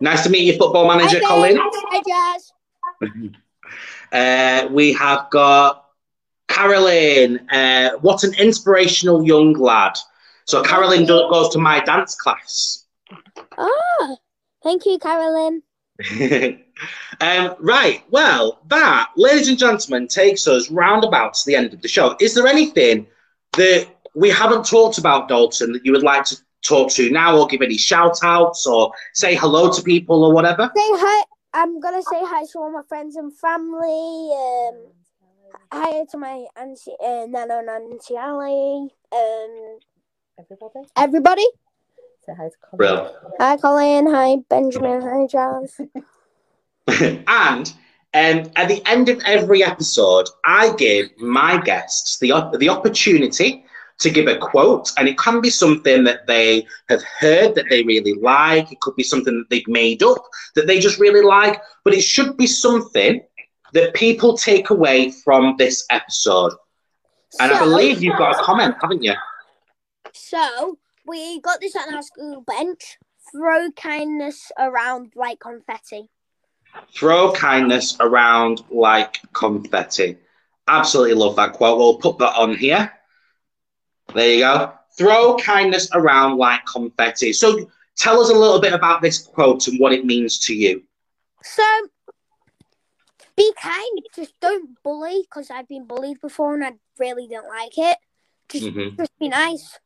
[0.00, 2.02] Nice to meet you, football manager Hi, Colin." Hi,
[3.00, 3.32] Jazz.
[4.12, 5.86] Uh, we have got
[6.48, 7.48] Carolyn.
[7.50, 9.96] Uh, what an inspirational young lad.
[10.44, 12.83] So Carolyn goes to my dance class.
[13.58, 14.16] Ah,
[14.62, 15.62] thank you, Carolyn.
[17.20, 18.02] um, right.
[18.10, 22.16] Well, that, ladies and gentlemen, takes us roundabout to the end of the show.
[22.20, 23.06] Is there anything
[23.52, 27.46] that we haven't talked about, Dalton, that you would like to talk to now, or
[27.46, 30.70] give any shout outs, or say hello to people, or whatever?
[30.74, 31.24] Say hi.
[31.52, 34.30] I'm gonna say hi to all my friends and family.
[34.34, 34.86] Um,
[35.72, 38.88] hi to my auntie, uh, Nana and Auntie Ali.
[39.12, 39.78] Um,
[40.36, 40.80] Everybody.
[40.96, 41.46] everybody.
[42.26, 42.78] Say hi to Colin.
[42.78, 43.12] Brilliant.
[43.38, 44.06] Hi, Colin.
[44.06, 45.02] Hi, Benjamin.
[45.02, 45.80] Hi, Jazz.
[47.26, 47.74] and
[48.14, 53.64] um, at the end of every episode, I give my guests the op- the opportunity
[53.98, 57.82] to give a quote, and it can be something that they have heard that they
[57.82, 58.72] really like.
[58.72, 62.02] It could be something that they've made up that they just really like, but it
[62.02, 63.20] should be something
[63.74, 66.52] that people take away from this episode.
[67.40, 69.14] And I believe you've got a comment, haven't you?
[70.12, 72.98] So we got this on our school bench.
[73.32, 76.10] Throw kindness around like confetti.
[76.94, 80.18] Throw kindness around like confetti.
[80.68, 81.78] Absolutely love that quote.
[81.78, 82.92] We'll put that on here.
[84.14, 84.72] There you go.
[84.96, 87.32] Throw kindness around like confetti.
[87.32, 90.82] So tell us a little bit about this quote and what it means to you.
[91.42, 91.62] So
[93.36, 94.00] be kind.
[94.14, 97.98] Just don't bully because I've been bullied before and I really don't like it.
[98.48, 98.96] Just, Mhm.
[98.96, 99.78] just be nice.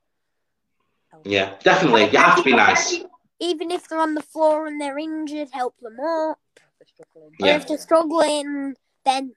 [1.25, 2.09] Yeah, definitely.
[2.11, 2.97] You have to be nice.
[3.41, 6.39] Even if they're on the floor and they're injured, help them up.
[6.79, 7.33] They're struggling.
[7.41, 9.35] Or if they're struggling, then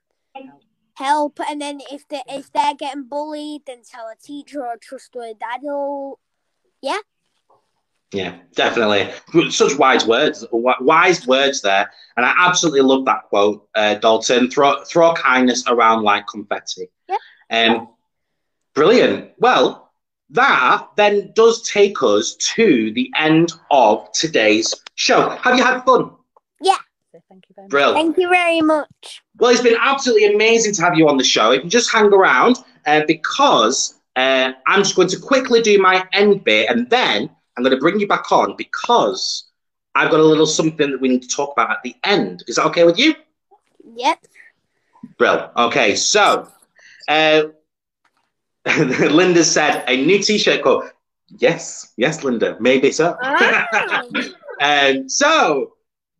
[0.95, 1.39] help.
[1.47, 5.35] And then if they if they're getting bullied, then tell a teacher or a trustworthy
[5.55, 6.19] adult.
[6.81, 6.97] Yeah,
[8.11, 9.09] Yeah, definitely.
[9.51, 14.49] Such wise words, wise words there, and I absolutely love that quote, uh, Dalton.
[14.49, 16.89] Throw throw kindness around like confetti.
[17.07, 17.17] Yeah.
[17.51, 17.89] Um,
[18.73, 19.31] brilliant.
[19.37, 19.80] Well,
[20.31, 25.29] that then does take us to the end of today's show.
[25.29, 26.11] Have you had fun?
[26.61, 26.75] Yeah.
[27.29, 27.69] thank you very much.
[27.69, 27.95] Brilliant.
[27.95, 29.21] Thank you very much.
[29.37, 31.51] Well, it's been absolutely amazing to have you on the show.
[31.51, 36.05] If you just hang around, uh, because uh, I'm just going to quickly do my
[36.13, 39.49] end bit and then I'm going to bring you back on because
[39.95, 42.43] I've got a little something that we need to talk about at the end.
[42.47, 43.13] Is that okay with you?
[43.95, 44.25] Yep.
[45.17, 45.51] Brilliant.
[45.57, 46.47] Okay, so
[47.07, 47.43] uh,
[48.77, 50.83] Linda said a new t shirt called.
[51.39, 53.17] Yes, yes, Linda, maybe so.
[53.21, 54.03] Ah.
[54.61, 55.73] Um, so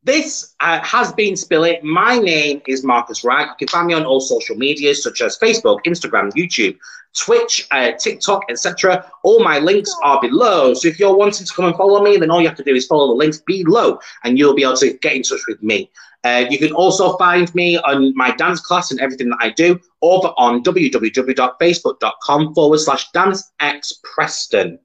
[0.04, 1.84] this uh, has been Spill It.
[1.84, 3.48] My name is Marcus Wright.
[3.48, 6.76] You can find me on all social medias such as Facebook, Instagram, YouTube,
[7.16, 9.06] Twitch, uh, TikTok, etc.
[9.22, 10.74] All my links are below.
[10.74, 12.74] So if you're wanting to come and follow me, then all you have to do
[12.74, 15.92] is follow the links below, and you'll be able to get in touch with me.
[16.24, 19.80] Uh, you can also find me on my dance class and everything that I do
[20.02, 24.78] over on www.facebook.com forward slash danceXpreston.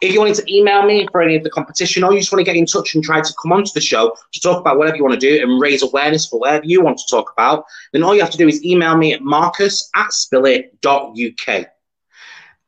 [0.00, 2.40] If you wanted to email me for any of the competition or you just want
[2.40, 4.96] to get in touch and try to come onto the show to talk about whatever
[4.96, 8.02] you want to do and raise awareness for whatever you want to talk about, then
[8.02, 11.66] all you have to do is email me at marcus at spillit.uk.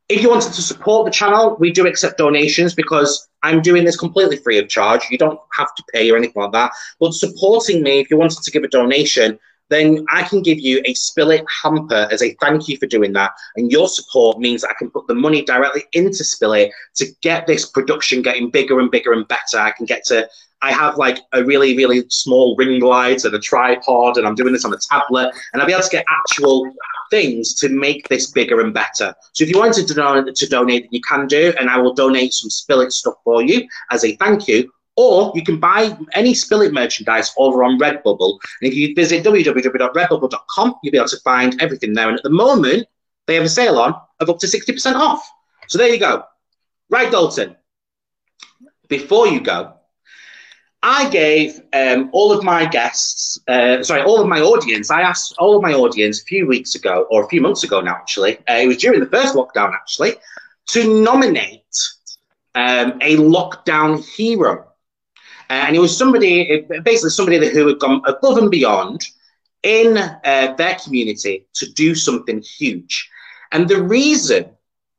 [0.08, 3.96] If you wanted to support the channel, we do accept donations because I'm doing this
[3.96, 5.02] completely free of charge.
[5.10, 6.70] You don't have to pay or anything like that.
[7.00, 9.36] But supporting me, if you wanted to give a donation,
[9.68, 13.12] then I can give you a Spill It hamper as a thank you for doing
[13.14, 13.32] that.
[13.56, 17.48] And your support means I can put the money directly into Spill It to get
[17.48, 19.58] this production getting bigger and bigger and better.
[19.58, 20.28] I can get to,
[20.62, 24.52] I have like a really, really small ring light and a tripod, and I'm doing
[24.52, 26.72] this on a tablet, and I'll be able to get actual
[27.10, 29.14] things to make this bigger and better.
[29.32, 32.32] So if you wanted to donate, to donate, you can do, and I will donate
[32.32, 34.70] some Spill It stuff for you as a thank you.
[34.98, 38.38] Or you can buy any Spill It merchandise over on Redbubble.
[38.60, 42.08] And if you visit www.redbubble.com, you'll be able to find everything there.
[42.08, 42.86] And at the moment,
[43.26, 45.28] they have a sale on of up to 60% off.
[45.68, 46.24] So there you go.
[46.88, 47.56] Right, Dalton.
[48.88, 49.75] Before you go,
[50.88, 55.34] I gave um, all of my guests, uh, sorry, all of my audience, I asked
[55.36, 58.36] all of my audience a few weeks ago, or a few months ago now, actually,
[58.48, 60.12] uh, it was during the first lockdown, actually,
[60.68, 61.76] to nominate
[62.54, 64.64] um, a lockdown hero.
[65.50, 69.04] Uh, and it was somebody, basically somebody who had gone above and beyond
[69.64, 73.10] in uh, their community to do something huge.
[73.50, 74.50] And the reason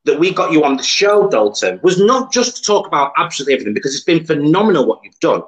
[0.04, 3.54] that we got you on the show, Dalton, was not just to talk about absolutely
[3.54, 5.44] everything because it's been phenomenal what you've done.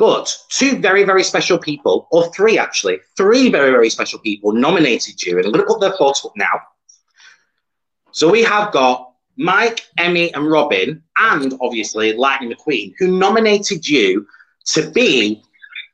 [0.00, 5.22] But two very, very special people, or three actually, three very, very special people nominated
[5.22, 5.36] you.
[5.36, 6.58] And I'm going to put their photos up now.
[8.10, 14.26] So we have got Mike, Emmy, and Robin, and obviously Lightning McQueen, who nominated you
[14.68, 15.42] to be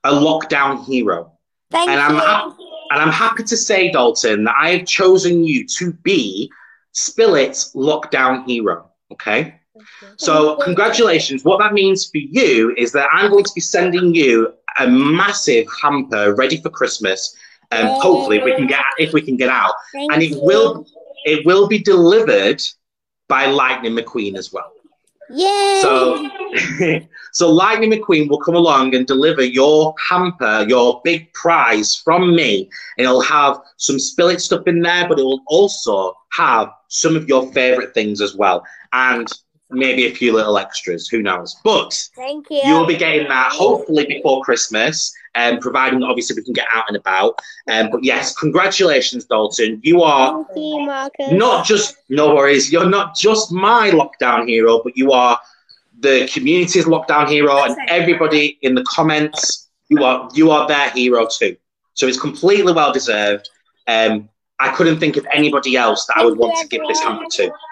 [0.05, 1.33] a lockdown hero.
[1.73, 2.67] Thank and I'm you.
[2.93, 6.49] and I'm happy to say, Dalton, that I have chosen you to be
[6.93, 8.89] Spill It's lockdown hero.
[9.11, 9.61] Okay.
[10.17, 11.45] So, congratulations.
[11.45, 15.67] What that means for you is that I'm going to be sending you a massive
[15.83, 17.37] hamper ready for Christmas.
[17.73, 20.41] Um, hopefully, if we can get if we can get out, Thank and it you.
[20.43, 20.87] will
[21.25, 22.63] it will be delivered
[23.29, 24.73] by Lightning McQueen as well.
[25.31, 25.81] Yay!
[25.83, 26.31] So,
[27.33, 32.71] so Lightning McQueen will come along and deliver your hamper, your big prize from me.
[32.97, 37.29] It'll have some Spill It stuff in there, but it will also have some of
[37.29, 38.65] your favorite things as well.
[38.93, 39.29] And
[39.71, 41.57] maybe a few little extras, who knows?
[41.65, 42.61] But Thank you.
[42.65, 46.97] you'll be getting that hopefully before Christmas, um, providing obviously we can get out and
[46.97, 47.41] about.
[47.69, 49.81] Um, but yes, congratulations, Dalton.
[49.83, 50.87] You are you,
[51.33, 55.39] not just no worries you're not just my lockdown hero but you are
[56.01, 61.27] the community's lockdown hero and everybody in the comments you are you are their hero
[61.27, 61.57] too
[61.95, 63.49] so it's completely well deserved
[63.89, 67.25] um i couldn't think of anybody else that i would want to give this hamper
[67.25, 67.31] everyone.
[67.31, 67.66] to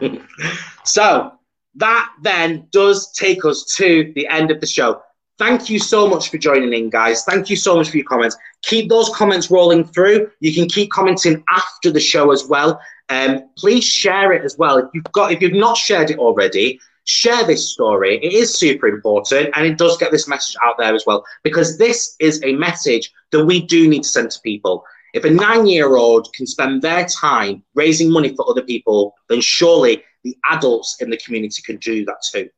[0.84, 1.32] so
[1.74, 5.00] that then does take us to the end of the show
[5.38, 7.22] Thank you so much for joining in, guys.
[7.22, 8.36] Thank you so much for your comments.
[8.62, 10.32] Keep those comments rolling through.
[10.40, 12.80] You can keep commenting after the show as well.
[13.08, 14.78] Um, please share it as well.
[14.78, 18.18] If you've got, if you've not shared it already, share this story.
[18.18, 21.78] It is super important, and it does get this message out there as well because
[21.78, 24.84] this is a message that we do need to send to people.
[25.14, 30.36] If a nine-year-old can spend their time raising money for other people, then surely the
[30.50, 32.48] adults in the community can do that too.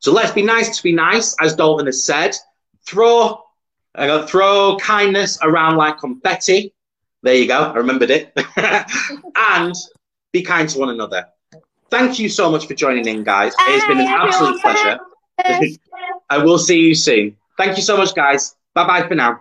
[0.00, 2.34] So let's be nice to be nice, as Dalton has said.
[2.86, 3.42] Throw,
[3.94, 6.74] uh, throw kindness around like confetti.
[7.22, 7.72] There you go.
[7.72, 8.32] I remembered it.
[9.36, 9.74] and
[10.32, 11.26] be kind to one another.
[11.90, 13.54] Thank you so much for joining in, guys.
[13.58, 14.98] It's been an absolute pleasure.
[16.30, 17.36] I will see you soon.
[17.56, 18.56] Thank you so much, guys.
[18.74, 19.40] Bye bye for now.